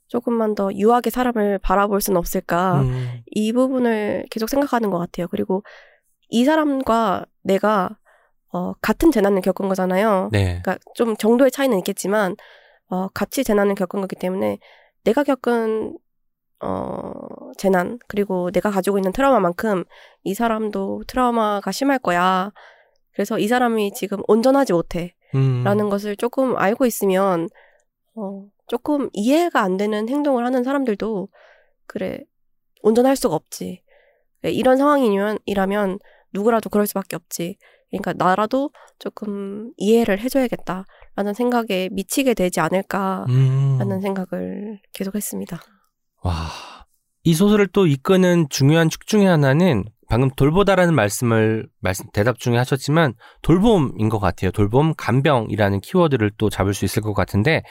[0.08, 2.82] 조금만 더 유하게 사람을 바라볼 수는 없을까?
[2.82, 5.28] 음, 이 부분을 계속 생각하는 것 같아요.
[5.28, 5.64] 그리고
[6.30, 7.98] 이 사람과 내가
[8.52, 10.30] 어, 같은 재난을 겪은 거잖아요.
[10.32, 10.62] 네.
[10.62, 12.36] 그러니까 좀 정도의 차이는 있겠지만
[12.90, 14.60] 어, 같이 재난을 겪은 거기 때문에
[15.04, 15.98] 내가 겪은
[16.60, 17.12] 어,
[17.58, 19.84] 재난 그리고 내가 가지고 있는 트라우마만큼
[20.24, 22.52] 이 사람도 트라우마가 심할 거야.
[23.12, 25.14] 그래서 이 사람이 지금 온전하지 못해.
[25.36, 27.50] 음, 라는 것을 조금 알고 있으면
[28.16, 31.28] 어, 조금 이해가 안 되는 행동을 하는 사람들도
[31.86, 32.20] 그래
[32.82, 33.84] 온전할 수가 없지.
[34.42, 36.00] 그래, 이런 상황이면 이라면
[36.34, 37.58] 누구라도 그럴 수밖에 없지.
[37.90, 44.02] 그러니까 나라도 조금 이해를 해줘야겠다라는 생각에 미치게 되지 않을까라는 음.
[44.02, 45.60] 생각을 계속했습니다.
[46.24, 46.34] 와.
[47.24, 53.14] 이 소설을 또 이끄는 중요한 축 중에 하나는 방금 돌보다라는 말씀을 말씀 대답 중에 하셨지만
[53.42, 54.52] 돌봄인 것 같아요.
[54.52, 57.64] 돌봄 간병이라는 키워드를 또 잡을 수 있을 것 같은데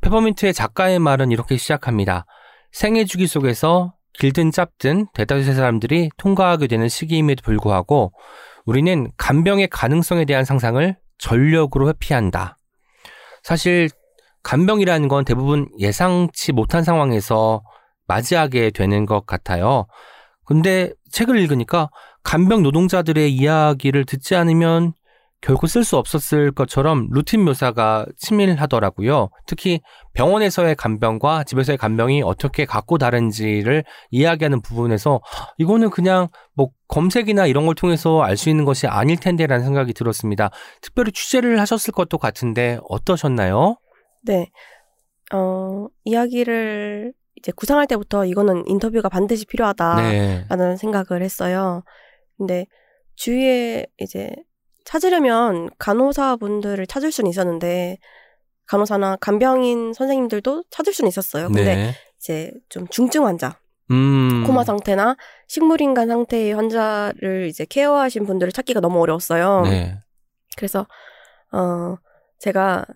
[0.00, 2.26] 페퍼민트의 작가의 말은 이렇게 시작합니다.
[2.72, 8.12] 생애 주기 속에서 길든 짧든 대다수의 사람들이 통과하게 되는 시기임에도 불구하고
[8.68, 12.58] 우리는 간병의 가능성에 대한 상상을 전력으로 회피한다.
[13.42, 13.88] 사실
[14.42, 17.62] 간병이라는 건 대부분 예상치 못한 상황에서
[18.06, 19.86] 맞이하게 되는 것 같아요.
[20.44, 21.88] 근데 책을 읽으니까
[22.22, 24.92] 간병 노동자들의 이야기를 듣지 않으면
[25.40, 29.30] 결코 쓸 수 없었을 것처럼 루틴 묘사가 치밀하더라고요.
[29.46, 29.80] 특히
[30.14, 35.20] 병원에서의 간병과 집에서의 간병이 어떻게 갖고 다른지를 이야기하는 부분에서
[35.58, 40.50] 이거는 그냥 뭐 검색이나 이런 걸 통해서 알 수 있는 것이 아닐 텐데라는 생각이 들었습니다.
[40.80, 43.76] 특별히 취재를 하셨을 것도 같은데 어떠셨나요?
[44.22, 44.50] 네,
[45.32, 50.76] 어, 이야기를 이제 구상할 때부터 이거는 인터뷰가 반드시 필요하다라는 네.
[50.76, 51.84] 생각을 했어요.
[52.36, 52.66] 근데
[53.14, 54.30] 주위에 이제
[54.88, 57.98] 찾으려면 간호사분들을 찾을 수는 있었는데
[58.64, 61.48] 간호사나 간병인 선생님들도 찾을 수는 있었어요.
[61.48, 61.94] 근데 네.
[62.16, 63.60] 이제 좀 중증 환자,
[63.90, 64.44] 음.
[64.46, 65.14] 코마 상태나
[65.46, 69.60] 식물인간 상태의 환자를 이제 케어하신 분들을 찾기가 너무 어려웠어요.
[69.64, 69.98] 네.
[70.56, 70.86] 그래서
[71.52, 71.96] 어
[72.38, 72.86] 제가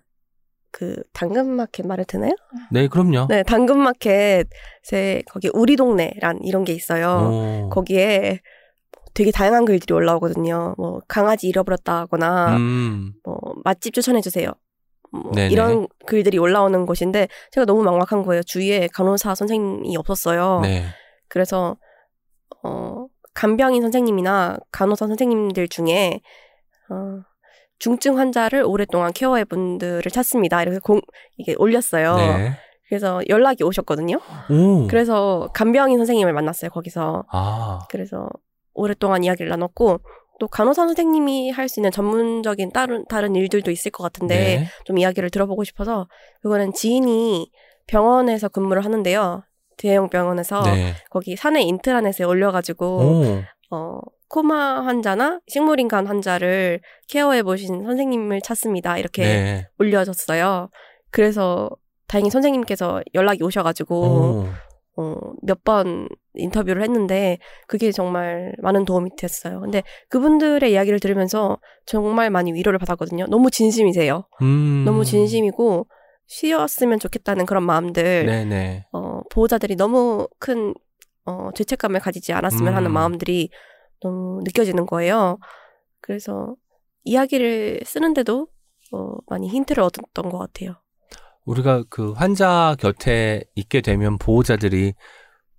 [0.71, 2.31] 그 당근마켓 말을 되나요?
[2.71, 3.27] 네, 그럼요.
[3.29, 7.67] 네, 당근마켓에 거기 우리 동네란 이런 게 있어요.
[7.67, 7.69] 오.
[7.69, 8.39] 거기에
[9.13, 10.75] 되게 다양한 글들이 올라오거든요.
[10.77, 13.13] 뭐 강아지 잃어버렸다거나 음.
[13.23, 14.51] 뭐 맛집 추천해 주세요.
[15.11, 15.31] 뭐.
[15.35, 18.41] 이런 글들이 올라오는 곳인데 제가 너무 막막한 거예요.
[18.43, 20.61] 주위에 간호사 선생님이 없었어요.
[20.61, 20.85] 네.
[21.27, 21.77] 그래서
[22.63, 23.05] 어
[23.35, 26.21] 간병인 선생님이나 간호사 선생님들 중에
[26.89, 27.21] 어
[27.77, 30.63] 중증 환자를 오랫동안 케어해 분들을 찾습니다.
[30.63, 31.01] 이렇게 공
[31.37, 32.15] 이게 올렸어요.
[32.15, 32.51] 네.
[32.87, 34.19] 그래서 연락이 오셨거든요.
[34.49, 34.87] 오.
[34.87, 36.71] 그래서 간병인 선생님을 만났어요.
[36.71, 37.25] 거기서.
[37.31, 37.79] 아.
[37.89, 38.29] 그래서
[38.73, 39.99] 오랫동안 이야기를 나눴고
[40.39, 44.67] 또 간호사 선생님이 할 수 있는 전문적인 다른 다른 일들도 있을 것 같은데 네.
[44.85, 46.07] 좀 이야기를 들어보고 싶어서
[46.41, 47.51] 그거는 지인이
[47.87, 49.43] 병원에서 근무를 하는데요.
[49.77, 50.93] 대형 병원에서 네.
[51.09, 53.43] 거기 사내 인트라넷에 올려가지고 오.
[53.75, 53.99] 어
[54.29, 58.97] 코마 환자나 식물인간 환자를 케어해 보신 선생님을 찾습니다.
[58.97, 59.67] 이렇게 네.
[59.79, 60.69] 올려졌어요.
[61.11, 61.69] 그래서
[62.07, 64.47] 다행히 선생님께서 연락이 오셔가지고 오.
[64.95, 67.37] 어, 몇 번 인터뷰를 했는데
[67.67, 69.59] 그게 정말 많은 도움이 됐어요.
[69.61, 73.25] 근데 그분들의 이야기를 들으면서 정말 많이 위로를 받았거든요.
[73.27, 74.27] 너무 진심이세요.
[74.41, 74.83] 음.
[74.85, 75.87] 너무 진심이고
[76.27, 78.85] 쉬었으면 좋겠다는 그런 마음들, 네네.
[78.93, 80.73] 어, 보호자들이 너무 큰
[81.25, 82.93] 어, 죄책감을 가지지 않았으면 하는 음.
[82.93, 83.49] 마음들이
[84.01, 85.37] 너무 느껴지는 거예요.
[86.01, 86.55] 그래서
[87.03, 88.47] 이야기를 쓰는데도
[88.91, 90.75] 어, 많이 힌트를 얻었던 것 같아요.
[91.45, 94.93] 우리가 그 환자 곁에 있게 되면 보호자들이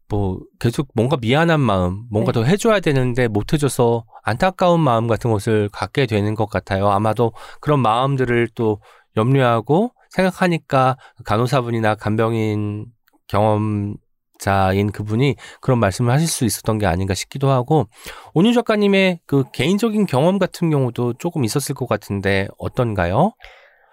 [0.08, 2.40] 뭐 계속 뭔가 미안한 마음, 뭔가 네.
[2.40, 6.88] 더 해줘야 되는데 못 해줘서 안타까운 마음 같은 것을 갖게 되는 것 같아요.
[6.88, 8.80] 아마도 그런 마음들을 또
[9.16, 12.86] 염려하고 생각하니까 간호사분이나 간병인
[13.26, 17.88] 경험자인 그분이 그런 말씀을 하실 수 있었던 게 아닌가 싶기도 하고
[18.34, 23.32] 온유 작가님의 그 개인적인 경험 같은 경우도 조금 있었을 것 같은데 어떤가요?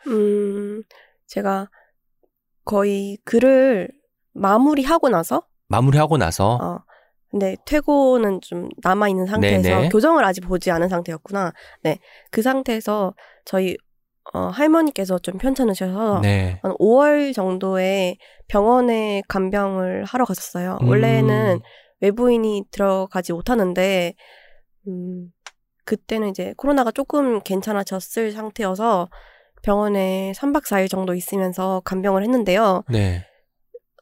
[0.08, 0.84] 음,
[1.28, 1.70] 제가
[2.64, 3.90] 거의 글을
[4.34, 6.80] 마무리하고 나서 마무리하고 나서 어,
[7.30, 9.90] 근데 퇴고는 좀 남아 있는 상태에서 네네.
[9.90, 11.54] 교정을 아직 보지 않은 상태였구나.
[11.82, 11.98] 네.
[12.30, 13.14] 그 상태에서
[13.46, 13.78] 저희
[14.34, 16.60] 어, 할머니께서 좀 편찮으셔서 네.
[16.62, 20.78] 한 5월 정도에 병원에 간병을 하러 갔었어요.
[20.82, 20.90] 음.
[20.90, 21.60] 원래는
[22.02, 24.14] 외부인이 들어가지 못하는데,
[24.88, 25.32] 음,
[25.86, 29.10] 그때는 이제 코로나가 조금 괜찮아졌을 상태여서
[29.62, 32.84] 병원에 3박 4일 정도 있으면서 간병을 했는데요.
[32.90, 33.26] 네.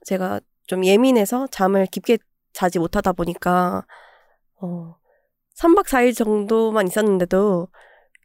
[0.06, 2.18] 제가 좀 예민해서 잠을 깊게
[2.54, 3.86] 자지 못하다 보니까,
[4.62, 4.96] 어,
[5.56, 7.68] 3박 4일 정도만 있었는데도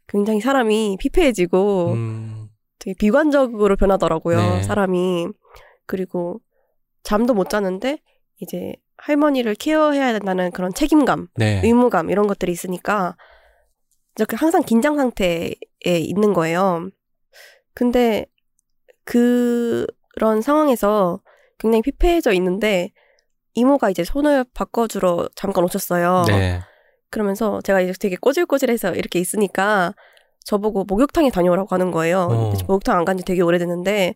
[0.07, 4.63] 굉장히 사람이 피폐해지고 음, 되게 비관적으로 변하더라고요, 네.
[4.63, 5.27] 사람이.
[5.85, 6.39] 그리고
[7.03, 7.99] 잠도 못 자는데
[8.39, 11.61] 이제 할머니를 케어해야 된다는 그런 책임감, 네.
[11.63, 13.15] 의무감 이런 것들이 있으니까
[14.17, 15.53] 이렇게 항상 긴장 상태에
[15.85, 16.89] 있는 거예요.
[17.75, 18.25] 근데
[19.03, 21.19] 그런 상황에서
[21.59, 22.91] 굉장히 피폐해져 있는데
[23.53, 26.25] 이모가 이제 손을 바꿔주러 잠깐 오셨어요.
[26.27, 26.59] 네.
[27.09, 29.93] 그러면서 제가 이제 되게 꼬질꼬질해서 이렇게 있으니까
[30.43, 32.27] 저보고 목욕탕에 다녀오라고 하는 거예요.
[32.29, 32.53] 어.
[32.67, 34.15] 목욕탕 안 간 지 되게 오래됐는데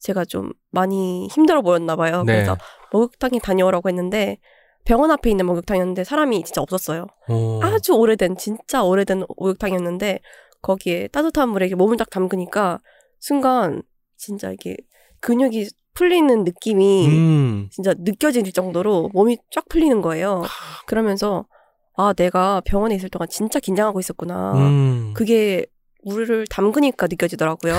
[0.00, 2.24] 제가 좀 많이 힘들어 보였나 봐요.
[2.26, 2.32] 네.
[2.34, 2.56] 그래서
[2.92, 4.38] 목욕탕에 다녀오라고 했는데
[4.84, 7.06] 병원 앞에 있는 목욕탕이었는데 사람이 진짜 없었어요.
[7.28, 7.60] 어.
[7.62, 10.18] 아주 오래된 진짜 오래된 목욕탕이었는데
[10.62, 12.80] 거기에 따뜻한 물에 이렇게 몸을 딱 담그니까
[13.18, 13.82] 순간
[14.16, 14.76] 진짜 이게
[15.20, 17.68] 근육이 풀리는 느낌이 음.
[17.70, 20.42] 진짜 느껴질 정도로 몸이 쫙 풀리는 거예요.
[20.86, 21.46] 그러면서
[21.94, 24.54] 아 내가 병원에 있을 동안 진짜 긴장하고 있었구나.
[24.54, 25.12] 음.
[25.14, 25.66] 그게
[26.04, 27.74] 물을 담그니까 느껴지더라고요.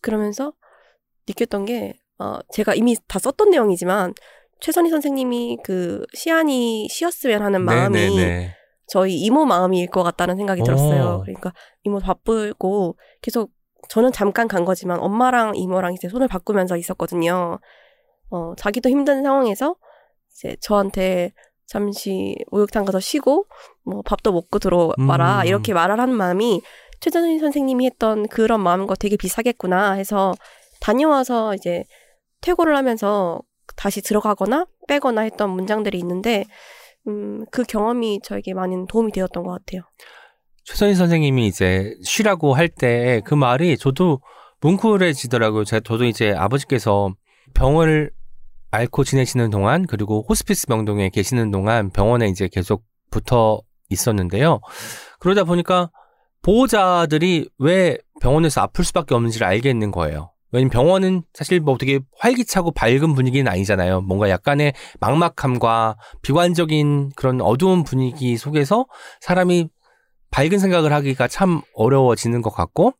[0.00, 0.52] 그러면서
[1.26, 4.14] 느꼈던 게 어, 제가 이미 다 썼던 내용이지만
[4.60, 8.57] 최선희 선생님이 그 시안이 쉬었으면 하는 마음이 네네네.
[8.88, 10.64] 저희 이모 마음일 것 같다는 생각이 오.
[10.64, 11.20] 들었어요.
[11.22, 11.52] 그러니까
[11.84, 13.50] 이모 바쁘고 계속
[13.88, 17.58] 저는 잠깐 간 거지만 엄마랑 이모랑 이제 손을 바꾸면서 있었거든요.
[18.30, 19.76] 어, 자기도 힘든 상황에서
[20.32, 21.32] 이제 저한테
[21.66, 23.46] 잠시 목욕탕 가서 쉬고
[23.84, 25.46] 뭐 밥도 먹고 들어와라 음.
[25.46, 26.62] 이렇게 말을 하는 마음이
[27.00, 30.34] 최전희 선생님이 했던 그런 마음과 되게 비슷하겠구나 해서
[30.80, 31.84] 다녀와서 이제
[32.40, 33.40] 퇴고를 하면서
[33.76, 36.44] 다시 들어가거나 빼거나 했던 문장들이 있는데
[37.08, 39.82] 음, 그 경험이 저에게 많은 도움이 되었던 것 같아요.
[40.64, 44.20] 최선희 선생님이 이제 쉬라고 할 때 그 말이 저도
[44.60, 45.64] 뭉클해지더라고요.
[45.64, 47.14] 제가 저도 이제 아버지께서
[47.54, 48.10] 병원을
[48.70, 54.60] 앓고 지내시는 동안 그리고 호스피스 병동에 계시는 동안 병원에 이제 계속 붙어 있었는데요.
[55.20, 55.90] 그러다 보니까
[56.42, 60.32] 보호자들이 왜 병원에서 아플 수밖에 없는지를 알겠는 거예요.
[60.50, 64.00] 왜냐면 병원은 사실 뭐 되게 활기차고 밝은 분위기는 아니잖아요.
[64.02, 68.86] 뭔가 약간의 막막함과 비관적인 그런 어두운 분위기 속에서
[69.20, 69.68] 사람이
[70.30, 72.92] 밝은 생각을 하기가 참 어려워지는 것 같고,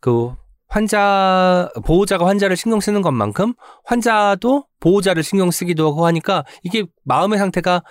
[0.00, 0.34] 그
[0.66, 3.54] 환자, 보호자가 환자를 신경 쓰는 것만큼
[3.84, 7.82] 환자도 보호자를 신경 쓰기도 하고 하니까 이게 마음의 상태가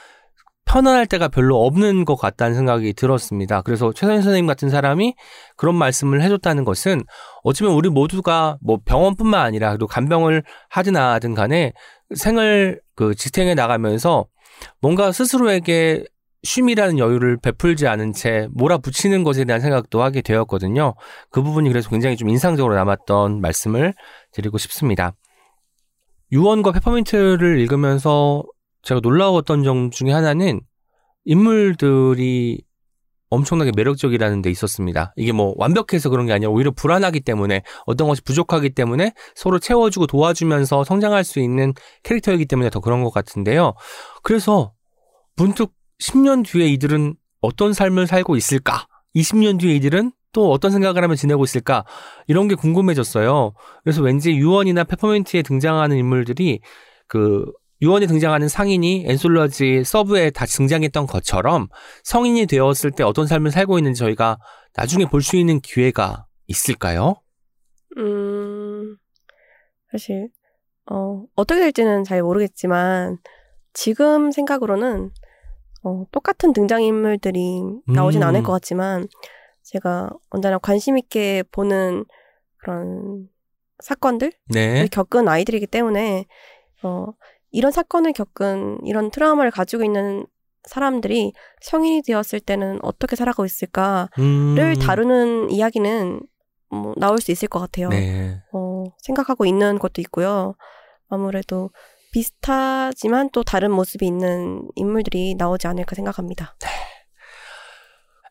[0.66, 3.61] 편안할 때가 별로 없는 것 같다는 생각이 들었습니다.
[3.61, 5.16] 그래서 최선희 선생님 같은 사람이
[5.57, 7.03] 그런 말씀을 해줬다는 것은
[7.43, 11.74] 어쩌면 우리 모두가 뭐 병원뿐만 아니라 그리고 간병을 하든 하든 간에
[12.16, 14.26] 생을 그 지탱해 나가면서
[14.82, 16.05] 뭔가 스스로에게
[16.43, 20.93] 쉼이라는 여유를 베풀지 않은 채 몰아붙이는 것에 대한 생각도 하게 되었거든요.
[21.30, 23.93] 그 부분이 그래서 굉장히 좀 인상적으로 남았던 말씀을
[24.32, 25.14] 드리고 싶습니다.
[26.32, 28.43] 유언과 페퍼민트를 읽으면서
[28.84, 30.62] 제가 놀라웠던 점 중에 하나는
[31.26, 32.62] 인물들이
[33.30, 35.14] 엄청나게 매력적이라는 데 있었습니다.
[35.16, 40.06] 이게 뭐 완벽해서 그런 게 아니라 오히려 불안하기 때문에 어떤 것이 부족하기 때문에 서로 채워주고
[40.06, 41.74] 도와주면서 성장할 수 있는
[42.04, 43.74] 캐릭터이기 때문에 더 그런 것 같은데요.
[44.22, 44.74] 그래서
[45.36, 48.86] 문득 10년 뒤에 이들은 어떤 삶을 살고 있을까?
[49.16, 51.86] 20년 뒤에 이들은 또 어떤 생각을 하며 지내고 있을까?
[52.28, 53.54] 이런 게 궁금해졌어요.
[53.84, 56.62] 그래서 왠지 유언이나 페퍼민트에 등장하는 인물들이
[57.08, 57.46] 그
[57.84, 61.68] 유언에 등장하는 상인이 엔솔러지 서브에 다 등장했던 것처럼
[62.06, 64.38] 성인이 되었을 때 어떤 삶을 살고 있는지 저희가
[64.74, 67.16] 나중에 볼 수 있는 기회가 있을까요?
[67.98, 68.96] 음,
[69.92, 70.30] 사실
[70.90, 73.18] 어, 어떻게 될지는 잘 모르겠지만
[73.74, 75.12] 지금 생각으로는
[75.84, 78.28] 어, 똑같은 등장인물들이 나오진 음.
[78.30, 79.10] 않을 것 같지만
[79.64, 82.06] 제가 언제나 관심 있게 보는
[82.56, 83.28] 그런
[83.80, 84.88] 사건들 네.
[84.90, 86.26] 겪은 아이들이기 때문에
[86.84, 87.08] 어,
[87.54, 90.26] 이런 사건을 겪은 이런 트라우마를 가지고 있는
[90.64, 94.76] 사람들이 성인이 되었을 때는 어떻게 살아가고 있을까를 음.
[94.82, 96.22] 다루는 이야기는
[96.72, 97.89] 뭐 나올 수 있을 것 같아요.
[97.89, 98.41] 네.
[98.54, 100.56] 어, 생각하고 있는 것도 있고요.
[101.10, 101.70] 아무래도
[102.12, 106.56] 비슷하지만 또 다른 모습이 있는 인물들이 나오지 않을까 생각합니다.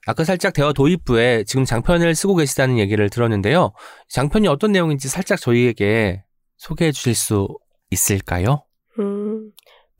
[0.07, 3.73] 아까 살짝 대화 도입부에 지금 장편을 쓰고 계시다는 얘기를 들었는데요.
[4.09, 6.25] 장편이 어떤 내용인지 살짝 저희에게
[6.57, 7.47] 소개해 주실 수
[7.91, 8.65] 있을까요?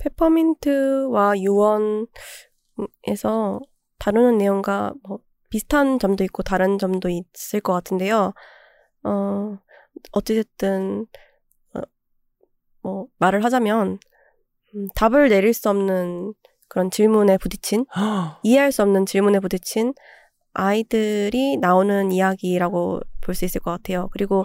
[0.03, 2.07] 음, 페퍼민트와 유언에서
[3.99, 5.19] 다루는 내용과 뭐
[5.51, 8.33] 비슷한 점도 있고 다른 점도 있을 것 같은데요.
[9.05, 9.59] 어,
[10.13, 11.07] 어찌됐든,
[11.75, 11.81] 어,
[12.83, 13.99] 뭐, 말을 하자면,
[14.75, 16.35] 음, 답을 내릴 수 없는
[16.69, 17.85] 그런 질문에 부딪힌,
[18.43, 19.95] 이해할 수 없는 질문에 부딪힌
[20.55, 24.09] 아이들이 나오는 이야기라고 볼 수 있을 것 같아요.
[24.13, 24.45] 그리고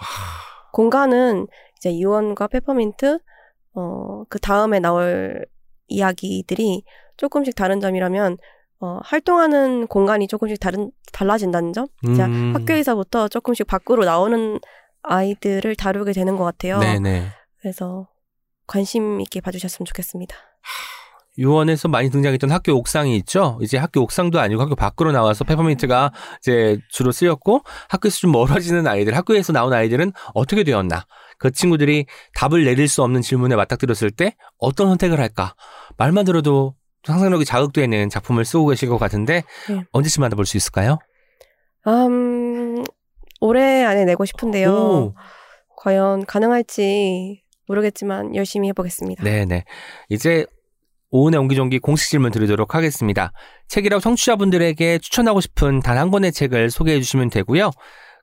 [0.74, 1.47] 공간은
[1.78, 3.20] 이제 유언과 페퍼민트,
[3.78, 5.45] 어, 그 다음에 나올
[5.88, 6.84] 이야기들이
[7.15, 8.38] 조금씩 다른 점이라면,
[8.80, 11.86] 어, 활동하는 공간이 조금씩 다른, 달라진다는 점?
[12.15, 12.53] 자, 음.
[12.55, 14.59] 학교에서부터 조금씩 밖으로 나오는
[15.03, 16.80] 아이들을 다루게 되는 것 같아요.
[16.80, 17.28] 네네.
[17.61, 18.07] 그래서
[18.65, 20.36] 관심 있게 봐주셨으면 좋겠습니다.
[21.38, 23.59] 유원에서 많이 등장했던 학교 옥상이 있죠.
[23.61, 29.15] 이제 학교 옥상도 아니고 학교 밖으로 나와서 페퍼민트가 이제 주로 쓰였고 학교에서 좀 멀어지는 아이들,
[29.15, 31.05] 학교에서 나온 아이들은 어떻게 되었나?
[31.38, 35.55] 그 친구들이 답을 내릴 수 없는 질문에 맞닥뜨렸을 때 어떤 선택을 할까?
[35.97, 39.83] 말만 들어도 상상력이 자극되는 작품을 쓰고 계실 것 같은데 네.
[39.91, 40.97] 언제쯤 만나볼 수 있을까요?
[41.88, 42.83] 음,
[43.39, 44.71] 올해 안에 내고 싶은데요.
[44.73, 45.15] 오.
[45.77, 49.23] 과연 가능할지 모르겠지만 열심히 해보겠습니다.
[49.23, 49.63] 네네.
[50.09, 50.45] 이제
[51.11, 53.31] 오은의 옹기종기 공식 질문 드리도록 하겠습니다.
[53.69, 57.71] 책이라고 청취자분들에게 추천하고 싶은 단 한 권의 책을 소개해 주시면 되고요.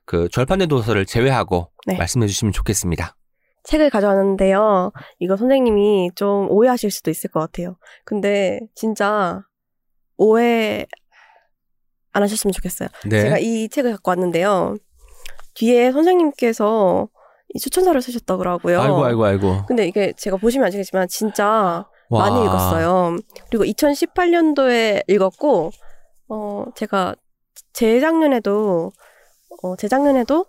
[0.05, 1.97] 그 절판된 도서를 제외하고 네.
[1.97, 3.15] 말씀해 주시면 좋겠습니다.
[3.63, 4.91] 책을 가져왔는데요.
[5.19, 7.77] 이거 선생님이 좀 오해하실 수도 있을 것 같아요.
[8.03, 9.41] 근데 진짜
[10.17, 10.85] 오해
[12.11, 12.89] 안 하셨으면 좋겠어요.
[13.09, 13.21] 네.
[13.21, 14.75] 제가 이 책을 갖고 왔는데요.
[15.55, 17.09] 뒤에 선생님께서
[17.53, 18.81] 이 추천사를 쓰셨더라고요.
[18.81, 19.65] 아이고 아이고 아이고.
[19.67, 22.29] 근데 이게 제가 보시면 아시겠지만 진짜 와.
[22.29, 23.17] 많이 읽었어요.
[23.49, 25.71] 그리고 2018년도에 읽었고,
[26.29, 27.15] 어, 제가
[27.73, 28.91] 재작년에도,
[29.63, 30.45] 어, 재작년에도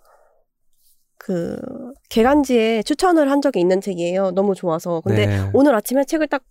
[1.17, 1.57] 그,
[2.09, 4.31] 개간지에 추천을 한 적이 있는 책이에요.
[4.31, 5.01] 너무 좋아서.
[5.01, 5.49] 근데 네.
[5.53, 6.43] 오늘 아침에 책을 딱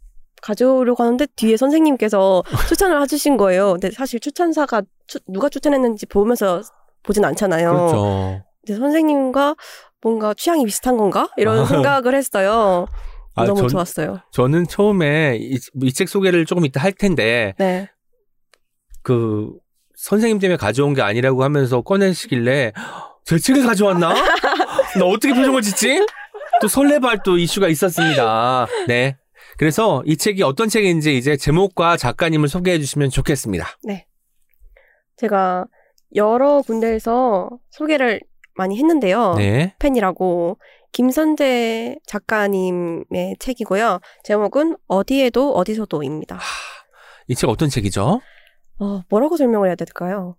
[0.42, 3.72] 가져오려고 하는데 뒤에 선생님께서 추천을 해주신 거예요.
[3.72, 6.62] 근데 사실 추천사가 추- 누가 추천했는지 보면서
[7.04, 7.70] 보진 않잖아요.
[7.72, 8.42] 그렇죠.
[8.66, 9.54] 근데 선생님과
[10.02, 11.28] 뭔가 취향이 비슷한 건가?
[11.36, 11.64] 이런 아.
[11.64, 12.86] 생각을 했어요.
[13.34, 14.18] 아, 너무 전- 좋았어요.
[14.32, 17.88] 저는 처음에 이 책 소개를 조금 이따 할 텐데 네.
[19.02, 19.52] 그
[19.97, 22.72] 선생님 때문에 가져온 게 아니라고 하면서 꺼내시길래
[23.24, 24.14] 제 책을 가져왔나?
[24.99, 26.07] 나 어떻게 표정을 짓지?
[26.61, 28.66] 또 설레발 또 이슈가 있었습니다.
[28.86, 29.16] 네.
[29.59, 33.66] 그래서 이 책이 어떤 책인지 이제 제목과 작가님을 소개해 주시면 좋겠습니다.
[35.16, 35.64] 제가
[36.14, 38.20] 여러 군데에서 소개를
[38.55, 39.34] 많이 했는데요.
[39.34, 39.74] 네.
[39.78, 40.59] 팬이라고
[40.92, 44.01] 김선재 작가님의 책이고요.
[44.24, 46.38] 제목은 어디에도 어디서도입니다.
[47.28, 48.20] 이 책 어떤 책이죠?
[48.79, 50.37] 어, 뭐라고 설명을 해야 될까요?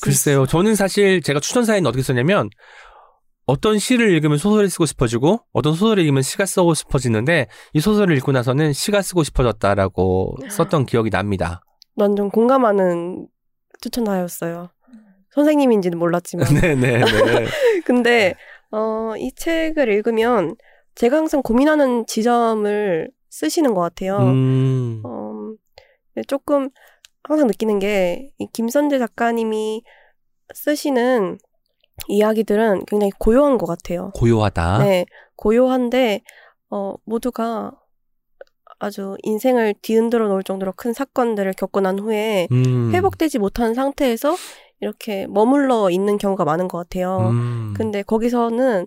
[0.00, 0.46] 글쎄요.
[0.46, 2.50] 저는 사실 제가 추천사에는 어떻게 썼냐면
[3.46, 8.32] 어떤 시를 읽으면 소설을 쓰고 싶어지고 어떤 소설을 읽으면 시가 쓰고 싶어지는데 이 소설을 읽고
[8.32, 11.62] 나서는 시가 쓰고 싶어졌다라고 썼던 기억이 납니다.
[11.96, 13.26] 완전 공감하는
[13.80, 14.70] 추천하였어요.
[15.30, 16.46] 선생님인지는 몰랐지만.
[16.54, 17.00] 네네네.
[17.84, 18.34] 근데
[18.70, 20.56] 어, 이 책을 읽으면
[20.94, 24.18] 제가 항상 고민하는 지점을 쓰시는 것 같아요.
[24.18, 25.02] 음.
[25.04, 25.52] 어,
[26.14, 26.70] 근데 조금
[27.24, 29.82] 항상 느끼는 게 이 김선재 작가님이
[30.54, 31.38] 쓰시는
[32.08, 34.10] 이야기들은 굉장히 고요한 것 같아요.
[34.14, 34.78] 고요하다.
[34.78, 35.06] 네,
[35.36, 36.22] 고요한데
[36.70, 37.72] 어, 모두가
[38.78, 42.90] 아주 인생을 뒤흔들어 놓을 정도로 큰 사건들을 겪고 난 후에 음.
[42.92, 44.34] 회복되지 못한 상태에서
[44.80, 47.28] 이렇게 머물러 있는 경우가 많은 것 같아요.
[47.30, 47.74] 음.
[47.76, 48.86] 근데 거기서는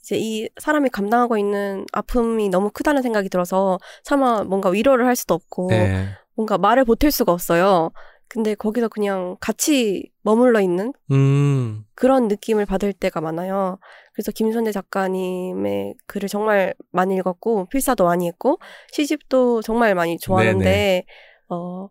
[0.00, 5.34] 이제 이 사람이 감당하고 있는 아픔이 너무 크다는 생각이 들어서 차마 뭔가 위로를 할 수도
[5.34, 6.08] 없고 네.
[6.34, 7.90] 뭔가 말을 보탤 수가 없어요.
[8.28, 11.84] 근데 거기서 그냥 같이 머물러 있는 음.
[11.94, 13.78] 그런 느낌을 받을 때가 많아요.
[14.14, 18.58] 그래서 김선재 작가님의 글을 정말 많이 읽었고 필사도 많이 했고
[18.92, 21.04] 시집도 정말 많이 좋아하는데 네네.
[21.50, 21.90] 어,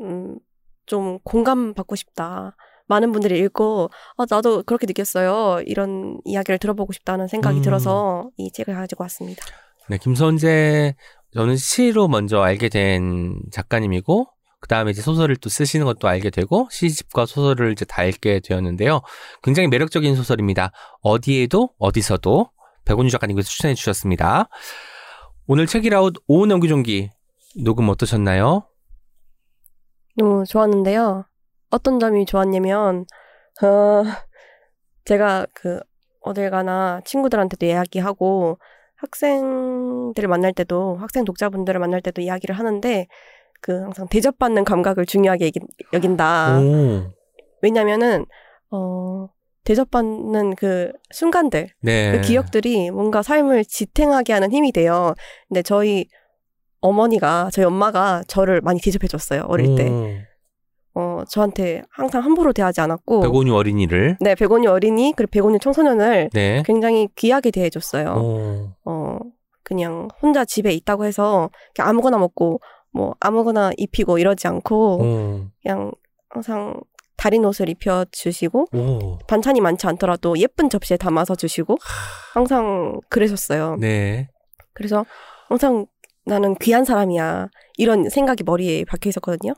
[0.00, 0.38] 음,
[0.86, 2.56] 좀 공감 받고 싶다.
[2.86, 5.62] 많은 분들이 읽고 아, 나도 그렇게 느꼈어요.
[5.66, 7.62] 이런 이야기를 들어보고 싶다는 생각이 음.
[7.62, 9.44] 들어서 이 책을 가지고 왔습니다.
[9.88, 10.94] 네, 김선재
[11.34, 14.26] 저는 시로 먼저 알게 된 작가님이고
[14.60, 19.02] 그 다음에 이제 소설을 또 쓰시는 것도 알게 되고 시집과 소설을 이제 다 읽게 되었는데요.
[19.42, 20.72] 굉장히 매력적인 소설입니다.
[21.00, 22.50] 어디에도 어디서도
[22.84, 24.48] 백운유 작가님께서 추천해 주셨습니다.
[25.46, 27.10] 오늘 책이라웃 오은 연기종기
[27.62, 28.66] 녹음 어떠셨나요?
[30.16, 31.24] 너무 좋았는데요.
[31.70, 33.06] 어떤 점이 좋았냐면
[33.62, 34.02] 어,
[35.04, 35.80] 제가 그
[36.20, 38.58] 어딜 가나 친구들한테도 이야기하고
[38.96, 39.44] 학생
[40.14, 43.06] 들을 만날 때도 학생 독자분들을 만날 때도 이야기를 하는데
[43.60, 46.60] 그 항상 대접받는 감각을 중요하게 여긴- 여긴다.
[46.60, 47.02] 오,
[47.62, 48.24] 왜냐면은
[48.70, 49.28] 어
[49.64, 52.12] 대접받는 그 순간들, 네.
[52.12, 55.14] 그 기억들이 뭔가 삶을 지탱하게 하는 힘이 돼요.
[55.48, 56.06] 근데 저희
[56.80, 60.24] 어머니가 저희 엄마가 저를 많이 대접해 줬어요 어릴 때.
[60.94, 63.20] 어 저한테 항상 함부로 대하지 않았고.
[63.20, 66.62] 백운유 어린이를 네, 백원이 어린이 그리고 백원이 청소년을 네.
[66.66, 68.14] 굉장히 귀하게 대해줬어요.
[68.14, 69.18] 오, 어
[69.68, 75.92] 그냥 혼자 집에 있다고 해서 그냥 아무거나 먹고 뭐 아무거나 입히고 이러지 않고 오, 그냥
[76.30, 76.80] 항상
[77.18, 79.18] 다린 옷을 입혀주시고 오.
[79.26, 81.76] 반찬이 많지 않더라도 예쁜 접시에 담아서 주시고
[82.32, 83.76] 항상 그러셨어요.
[83.78, 84.30] 네.
[84.72, 85.04] 그래서
[85.48, 85.84] 항상
[86.24, 89.52] 나는 귀한 사람이야 이런 생각이 머리에 박혀 있었거든요.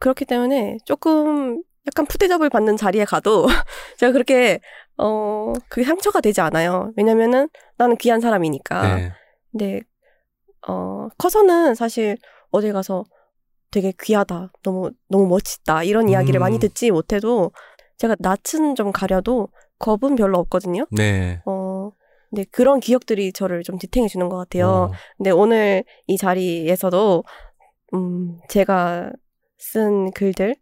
[0.00, 3.46] 그렇기 때문에 조금 약간 푸대접을 받는 자리에 가도
[3.98, 4.60] 제가 그렇게
[4.98, 6.92] 어 그게 상처가 되지 않아요.
[6.96, 7.48] 왜냐면은
[7.80, 8.96] 나는 귀한 사람이니까.
[8.96, 9.12] 네.
[9.50, 9.80] 근데
[10.68, 12.18] 어 커서는 사실
[12.50, 13.04] 어디 가서
[13.70, 16.42] 되게 귀하다, 너무 너무 멋지다 이런 이야기를 음.
[16.42, 17.52] 많이 듣지 못해도
[17.96, 20.84] 제가 낯은 좀 가려도 겁은 별로 없거든요.
[20.90, 21.40] 네.
[21.46, 21.90] 어
[22.28, 24.68] 근데 그런 기억들이 저를 좀 지탱해 주는 것 같아요.
[24.68, 27.24] 어, 근데 오늘 이 자리에서도
[27.94, 29.10] 음 제가
[29.56, 30.54] 쓴 글들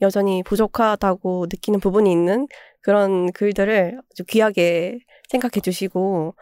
[0.00, 2.48] 여전히 부족하다고 느끼는 부분이 있는
[2.80, 4.98] 그런 글들을 아주 귀하게
[5.28, 6.34] 생각해 주시고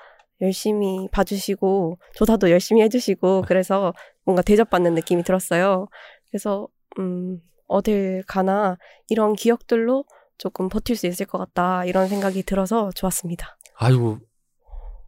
[0.45, 3.93] 열심히 봐주시고 조사도 열심히 해주시고 그래서
[4.25, 5.89] 뭔가 대접받는 느낌이 들었어요.
[6.31, 6.69] 그래서
[6.99, 8.77] 음 어딜 가나
[9.09, 10.05] 이런 기억들로
[10.39, 13.57] 조금 버틸 수 있을 것 같다 이런 생각이 들어서 좋았습니다.
[13.77, 14.19] 아이고,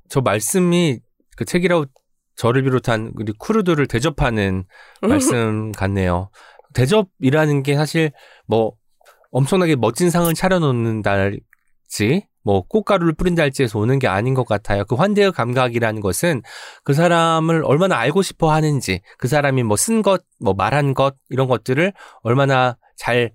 [0.08, 1.00] 저 말씀이
[1.36, 1.90] 그 책이라웃
[2.36, 4.64] 저를 비롯한 우리 크루들을 대접하는
[5.00, 6.30] 말씀 같네요.
[6.74, 8.12] 대접이라는 게 사실
[8.46, 8.72] 뭐
[9.30, 11.02] 엄청나게 멋진 상을 차려놓는
[11.88, 14.84] 달지 뭐 꽃가루를 뿌린다 할지에서 오는 게 아닌 것 같아요.
[14.84, 16.42] 그 환대의 감각이라는 것은
[16.84, 21.48] 그 사람을 얼마나 알고 싶어 하는지 그 사람이 뭐 쓴 것, 뭐 말한 것 이런
[21.48, 23.32] 것들을 얼마나 잘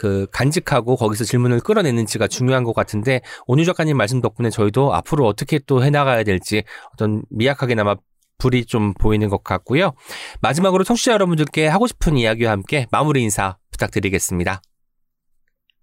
[0.00, 5.58] 그 간직하고 거기서 질문을 끌어내는지가 중요한 것 같은데 온유 작가님 말씀 덕분에 저희도 앞으로 어떻게
[5.58, 6.62] 또 해나가야 될지
[6.94, 7.96] 어떤 미약하게나마
[8.38, 9.92] 불이 좀 보이는 것 같고요.
[10.40, 14.62] 마지막으로 청취자 여러분들께 하고 싶은 이야기와 함께 마무리 인사 부탁드리겠습니다.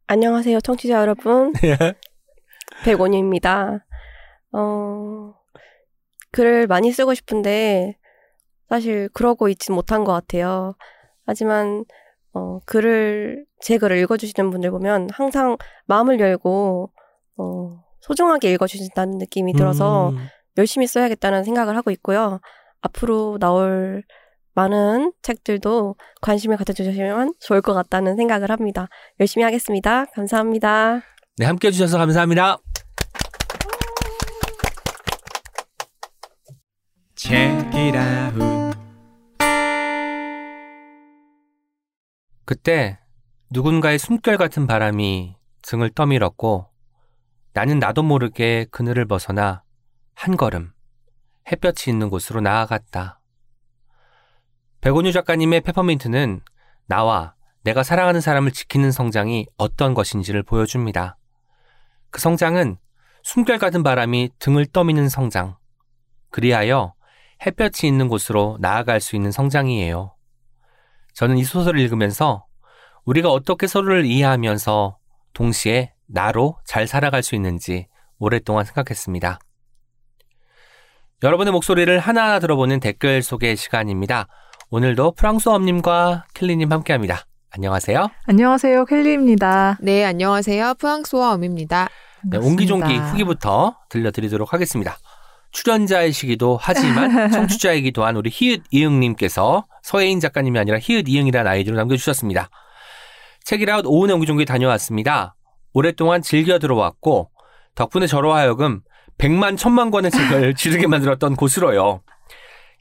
[0.07, 1.53] 안녕하세요, 청취자 여러분.
[2.83, 3.85] 백원유입니다.
[4.53, 5.33] 어,
[6.31, 7.97] 글을 많이 쓰고 싶은데,
[8.69, 10.75] 사실 그러고 있진 못한 것 같아요.
[11.25, 11.85] 하지만,
[12.33, 16.91] 어, 글을, 제 글을 읽어주시는 분들 보면 항상 마음을 열고,
[17.37, 20.17] 어, 소중하게 읽어주신다는 느낌이 들어서 음,
[20.57, 22.39] 열심히 써야겠다는 생각을 하고 있고요.
[22.81, 24.03] 앞으로 나올
[24.53, 28.87] 많은 책들도 관심을 가져주시면 좋을 것 같다는 생각을 합니다.
[29.19, 30.05] 열심히 하겠습니다.
[30.05, 31.01] 감사합니다.
[31.39, 32.57] 네, 함께 해주셔서 감사합니다.
[42.43, 42.97] 그때
[43.51, 46.69] 누군가의 숨결 같은 바람이 등을 떠밀었고
[47.53, 49.61] 나는 나도 모르게 그늘을 벗어나
[50.15, 50.71] 한 걸음
[51.51, 53.21] 햇볕이 있는 곳으로 나아갔다.
[54.81, 56.41] 백온유 작가님의 페퍼민트는
[56.87, 61.17] 나와 내가 사랑하는 사람을 지키는 성장이 어떤 것인지를 보여줍니다.
[62.09, 62.77] 그 성장은
[63.23, 65.57] 숨결 같은 바람이 등을 떠미는 성장.
[66.31, 66.93] 그리하여
[67.45, 70.15] 햇볕이 있는 곳으로 나아갈 수 있는 성장이에요.
[71.13, 72.45] 저는 이 소설을 읽으면서
[73.05, 74.97] 우리가 어떻게 서로를 이해하면서
[75.33, 77.87] 동시에 나로 잘 살아갈 수 있는지
[78.17, 79.39] 오랫동안 생각했습니다.
[81.23, 84.27] 여러분의 목소리를 하나하나 들어보는 댓글 소개 시간입니다.
[84.69, 87.26] 오늘도 프랑스어님과 켈리님 함께합니다.
[87.51, 88.09] 안녕하세요.
[88.25, 89.77] 안녕하세요, 켈리입니다.
[89.81, 90.75] 네, 안녕하세요.
[90.75, 91.87] 프랑스와 엄입니다.
[92.29, 92.37] 네.
[92.37, 94.97] 옹기종기 후기부터 들려드리도록 하겠습니다.
[95.51, 102.49] 출연자이시기도 하지만 청취자이기도 한 우리 히읗 이응님께서 서해인 작가님이 아니라 히읗 이응이라는 아이디로 남겨주셨습니다.
[103.43, 105.35] 책읽아웃 오은의 옹기종기 다녀왔습니다.
[105.73, 107.31] 오랫동안 즐겨 들어왔고
[107.75, 108.81] 덕분에 저로 하여금
[109.17, 112.01] 100만 천만 권의 책을 지르게 만들었던 곳으로요.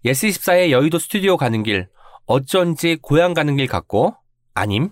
[0.04, 1.88] 예스24의 여의도 스튜디오 가는 길
[2.26, 4.16] 어쩐지 고향 가는 길 같고
[4.57, 4.90] 아님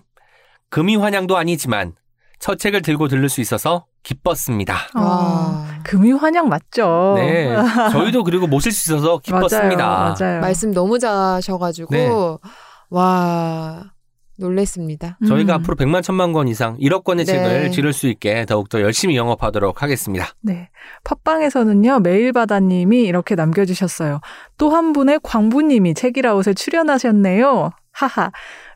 [0.69, 1.93] 금의환향도 아니지만
[2.39, 4.75] 첫 책을 들고 들를 수 있어서 기뻤습니다.
[4.95, 5.65] 어, 와.
[5.83, 7.13] 금이 환영 맞죠?
[7.17, 7.55] 네.
[7.91, 9.87] 저희도 그리고 모실 수 있어서 기뻤습니다.
[9.87, 10.15] 맞아요.
[10.19, 10.41] 맞아요.
[10.41, 12.09] 말씀 너무 잘하셔가지고 네.
[12.89, 13.83] 와
[14.37, 15.17] 놀랬습니다.
[15.27, 15.59] 저희가 음.
[15.61, 17.31] 앞으로 100만 천만 권 이상 1억 권의 네.
[17.31, 20.27] 책을 지를 수 있게 더욱더 열심히 영업하도록 하겠습니다.
[20.41, 20.69] 네.
[21.05, 24.19] 팟빵에서는요, 메일바다님이 이렇게 남겨주셨어요.
[24.57, 27.71] 또 한 분의 광부님이 책이라웃에 출연하셨네요.
[27.95, 28.31] 하하.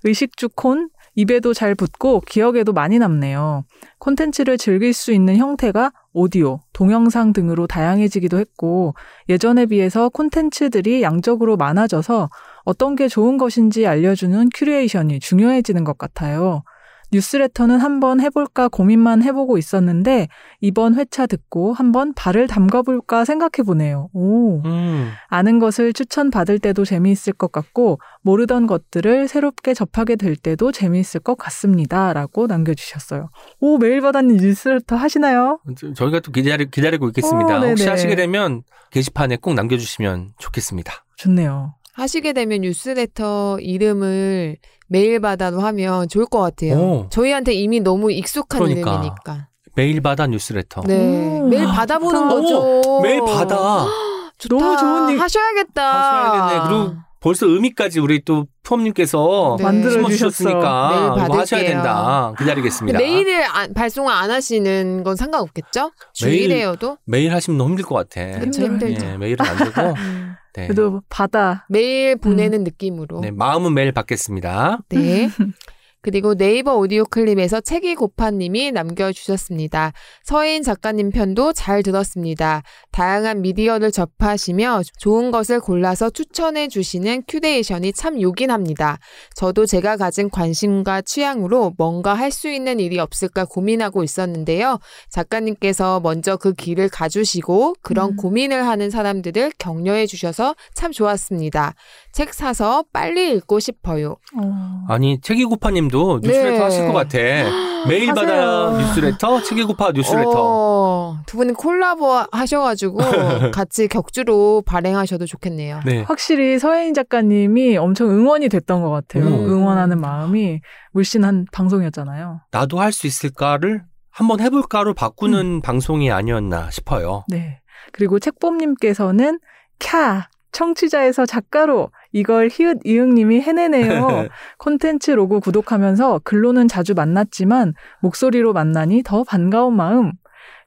[0.06, 3.66] 의식주 콘, 입에도 잘 붙고 기억에도 많이 남네요.
[3.98, 8.94] 콘텐츠를 즐길 수 있는 형태가 오디오, 동영상 등으로 다양해지기도 했고,
[9.28, 12.30] 예전에 비해서 콘텐츠들이 양적으로 많아져서
[12.64, 16.64] 어떤 게 좋은 것인지 알려주는 큐레이션이 중요해지는 것 같아요.
[17.12, 20.28] 뉴스레터는 한번 해볼까 고민만 해보고 있었는데,
[20.62, 24.10] 이번 회차 듣고 한번 발을 담가볼까 생각해보네요.
[24.14, 24.62] 오.
[24.66, 25.12] 음.
[25.28, 31.36] 아는 것을 추천받을 때도 재미있을 것 같고, 모르던 것들을 새롭게 접하게 될 때도 재미있을 것
[31.38, 32.14] 같습니다.
[32.14, 33.30] 라고 남겨주셨어요.
[33.60, 35.60] 오, 메일바다님 뉴스레터 하시나요?
[35.78, 37.60] 저- 저희가 또 기다리, 기다리고 있겠습니다.
[37.60, 37.88] 어, 혹시.
[37.89, 40.93] 하시게 되면 게시판에 꼭 남겨주시면 좋겠습니다.
[41.16, 41.76] 좋네요.
[42.00, 46.74] 하시게 되면 뉴스레터 이름을 메일받아도 하면 좋을 것 같아요.
[46.76, 47.08] 오.
[47.10, 48.91] 저희한테 이미 너무 익숙한 그러니까.
[48.91, 49.47] 이름이니까.
[49.76, 50.82] 메일받아 뉴스레터.
[50.88, 51.39] 네.
[51.39, 51.47] 오.
[51.47, 52.36] 매일 받아보는 좋다.
[52.36, 53.02] 거죠.
[53.02, 53.86] 메일 받아.
[54.39, 54.56] 좋다.
[54.56, 55.84] 너무 좋은 일- 하셔야겠다.
[55.84, 56.68] 하셔야겠네.
[56.70, 59.72] 그리고 벌써 의미까지 우리 또 푸엄님께서 네.
[59.72, 61.62] 메일 심어주셨으니까 이거 하셔야.
[61.64, 62.34] 된다.
[62.39, 62.97] 기다리겠습니다.
[62.97, 65.91] 메일을 안- 발송을 안 하시는 건 상관없겠죠?
[66.24, 66.97] 매일- 주일에여도?
[67.06, 68.39] 매일 하시면 너무 힘들 것 같아.
[68.39, 69.06] 그쵸, 힘들죠.
[69.06, 69.93] 예, 매일은 안 되고.
[70.60, 70.62] 음.
[70.62, 70.68] 네.
[70.68, 71.66] 그래도 바다.
[71.70, 73.22] 매일 보내는 느낌으로.
[73.22, 74.80] 네, 마음은 매일 받겠습니다.
[74.89, 75.30] 네.
[76.02, 79.91] 그리고 네이버 오디오 클립에서 책이 고파님이 남겨주셨습니다.
[80.24, 82.64] 서해인 작가님 편도 잘 들었습니다.
[82.91, 89.00] 다양한 미디어를 접하시며 좋은 것을 골라서 추천해 주시는 큐레이션이 참 요긴합니다.
[89.36, 94.80] 저도 제가 가진 관심과 취향으로 뭔가 할 수 있는 일이 없을까 고민하고 있었는데요.
[95.10, 98.16] 작가님께서 먼저 그 길을 가주시고 그런 음.
[98.18, 101.74] 고민을 하는 사람들을 격려해 주셔서 참 좋았습니다.
[102.12, 104.18] 책 사서 빨리 읽고 싶어요.
[104.36, 104.86] 어.
[104.88, 106.60] 아니, 책이고파님도 뉴스레터 네.
[106.60, 107.18] 하실 것 같아.
[107.88, 108.72] 메일 받아.
[108.78, 110.32] 뉴스레터, 책이고파 뉴스레터.
[110.36, 112.97] 어, 두 분이 콜라보 하셔가지고
[113.53, 115.82] 같이 격주로 발행하셔도 좋겠네요.
[115.86, 116.01] 네.
[116.01, 119.26] 확실히 서혜인 작가님이 엄청 응원이 됐던 것 같아요.
[119.26, 119.49] 음.
[119.49, 120.60] 응원하는 마음이
[120.91, 122.41] 물씬한 방송이었잖아요.
[122.51, 125.62] 나도 할 수 있을까를 한번 해볼까로 바꾸는 음.
[125.62, 127.24] 방송이 아니었나 싶어요.
[127.30, 127.62] 네.
[127.93, 129.39] 그리고 책봄님께서는
[129.80, 134.28] 캬 청취자에서 작가로 이걸 히읗 이응님이 해내네요.
[134.58, 140.14] 콘텐츠 로고 구독하면서 글로는 자주 만났지만 목소리로 만나니 더 반가운 마음.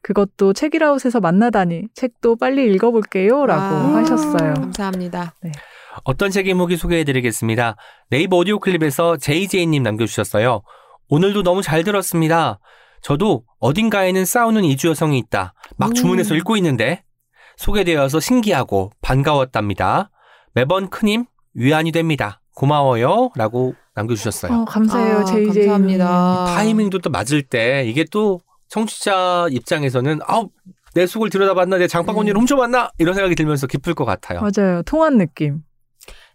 [0.02, 3.96] 그것도 책이라웃에서 만나다니 책도 빨리 읽어볼게요 라고 와.
[3.98, 4.54] 하셨어요.
[4.54, 5.34] 감사합니다.
[6.04, 7.76] 어떤 책 제목이 소개해드리겠습니다.
[8.10, 10.62] 네이버 오디오 클립에서 JJ님 남겨주셨어요.
[11.08, 12.58] 오늘도 너무 잘 들었습니다.
[13.02, 15.54] 저도 어딘가에는 싸우는 이주 여성이 있다.
[15.76, 15.94] 막 음.
[15.94, 17.02] 주문해서 읽고 있는데
[17.62, 20.10] 소개되어서 신기하고 반가웠답니다.
[20.52, 22.40] 매번 큰힘 위안이 됩니다.
[22.54, 23.30] 고마워요.
[23.36, 24.52] 라고 남겨주셨어요.
[24.52, 25.46] 어, 감사해요, 아, JJ.
[25.66, 26.44] 감사합니다.
[26.46, 30.50] 타이밍도 또 맞을 때 이게 또 청취자 입장에서는 아우
[30.94, 32.40] 내 속을 들여다봤나 내 장바구니를 음.
[32.40, 34.40] 훔쳐봤나 이런 생각이 들면서 기쁠 것 같아요.
[34.40, 34.82] 맞아요.
[34.82, 35.62] 통한 느낌.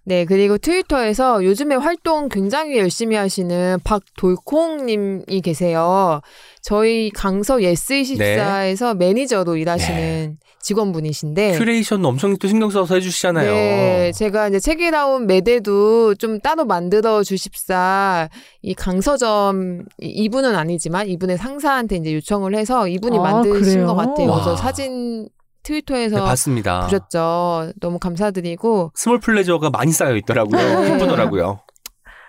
[0.09, 6.21] 네, 그리고 트위터에서 요즘에 활동 굉장히 열심히 하시는 박돌콩님이 계세요.
[6.61, 11.57] 저희 강서 예스24에서 매니저로 일하시는 직원분이신데.
[11.57, 13.51] 큐레이션 엄청 또 신경 써서 해주시잖아요.
[13.51, 18.29] 네, 제가 이제 책이 나온 매대도 좀 따로 만들어 주십사
[18.61, 23.87] 이 강서점 이- 이분은 아니지만 이분의 상사한테 이제 요청을 해서 이분이 아, 만드신 그래요?
[23.87, 24.31] 것 같아요.
[24.31, 24.55] 그래서 와.
[24.55, 25.29] 사진 네,
[25.67, 26.81] 트위터에서 봤습니다.
[26.81, 27.73] 보셨죠.
[27.81, 30.81] 너무 감사드리고 small pleasure가 많이 쌓여 있더라고요.
[30.81, 30.91] 네.
[30.93, 31.59] 기쁘더라고요.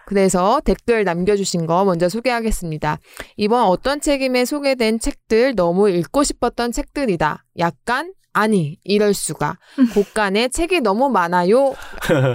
[0.06, 2.98] 그래서 댓글 남겨주신 거 먼저 소개하겠습니다.
[3.36, 7.44] 이번 어떤 책임에 소개된 책들 너무 읽고 싶었던 책들이다.
[7.58, 9.58] 약간 아니 이럴 수가
[9.94, 11.74] 곳간에 책이 너무 많아요.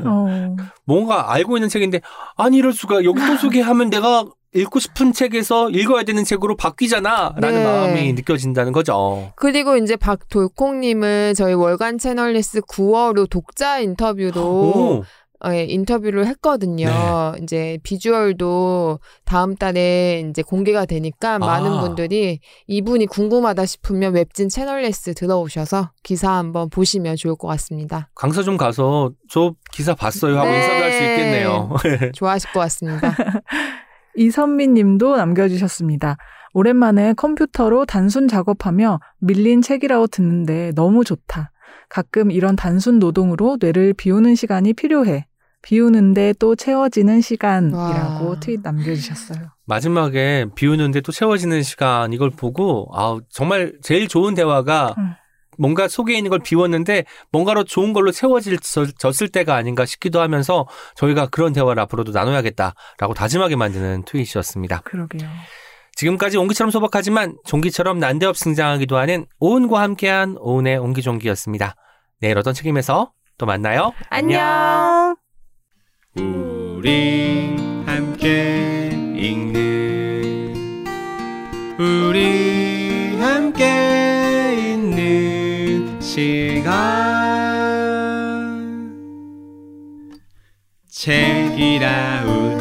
[0.05, 0.55] 어.
[0.85, 2.01] 뭔가 알고 있는 책인데
[2.37, 4.25] 아니 이럴 수가 여기 또 소개하면 내가
[4.55, 7.63] 읽고 싶은 책에서 읽어야 되는 책으로 바뀌잖아 라는 네.
[7.63, 9.31] 마음이 느껴진다는 거죠.
[9.35, 15.03] 그리고 이제 박돌콩님은 저희 월간 채널리스 9월호 독자 인터뷰로 오,
[15.45, 16.87] 어, 예, 인터뷰를 했거든요.
[17.35, 17.39] 네.
[17.43, 21.81] 이제 비주얼도 다음 달에 이제 공개가 되니까 많은 아.
[21.81, 28.09] 분들이 이분이 궁금하다 싶으면 웹진 채널리스 들어오셔서 기사 한번 보시면 좋을 것 같습니다.
[28.15, 30.57] 강서 좀 가서 저 기사 봤어요 하고 네.
[30.57, 31.75] 인사도 할 수 있겠네요.
[32.15, 33.13] 좋아하실 것 같습니다.
[34.15, 36.17] 이선민 님도 남겨주셨습니다.
[36.53, 41.51] 오랜만에 컴퓨터로 단순 작업하며 밀린 책이라고 듣는데 너무 좋다.
[41.89, 45.25] 가끔 이런 단순 노동으로 뇌를 비우는 시간이 필요해.
[45.63, 48.39] 비우는데 또 채워지는 시간이라고 와.
[48.39, 49.47] 트윗 남겨주셨어요.
[49.65, 55.13] 마지막에 비우는데 또 채워지는 시간 이걸 보고 아 정말 제일 좋은 대화가 음.
[55.57, 61.53] 뭔가 속에 있는 걸 비웠는데 뭔가로 좋은 걸로 채워졌을 때가 아닌가 싶기도 하면서 저희가 그런
[61.53, 64.81] 대화를 앞으로도 나눠야겠다라고 다짐하게 만드는 트윗이었습니다.
[64.81, 65.29] 그러게요.
[65.95, 71.75] 지금까지 옹기처럼 소박하지만 종기처럼 난데없 승장하기도 하는 오은과 함께한 오은의 옹기종기였습니다.
[72.19, 73.93] 내일 어떤 책임에서 또 만나요.
[74.09, 75.15] 안녕.
[76.15, 80.85] 우리 함께 읽는
[81.79, 84.02] 우리 함께
[86.13, 86.73] 시간.
[90.87, 92.52] 책이라운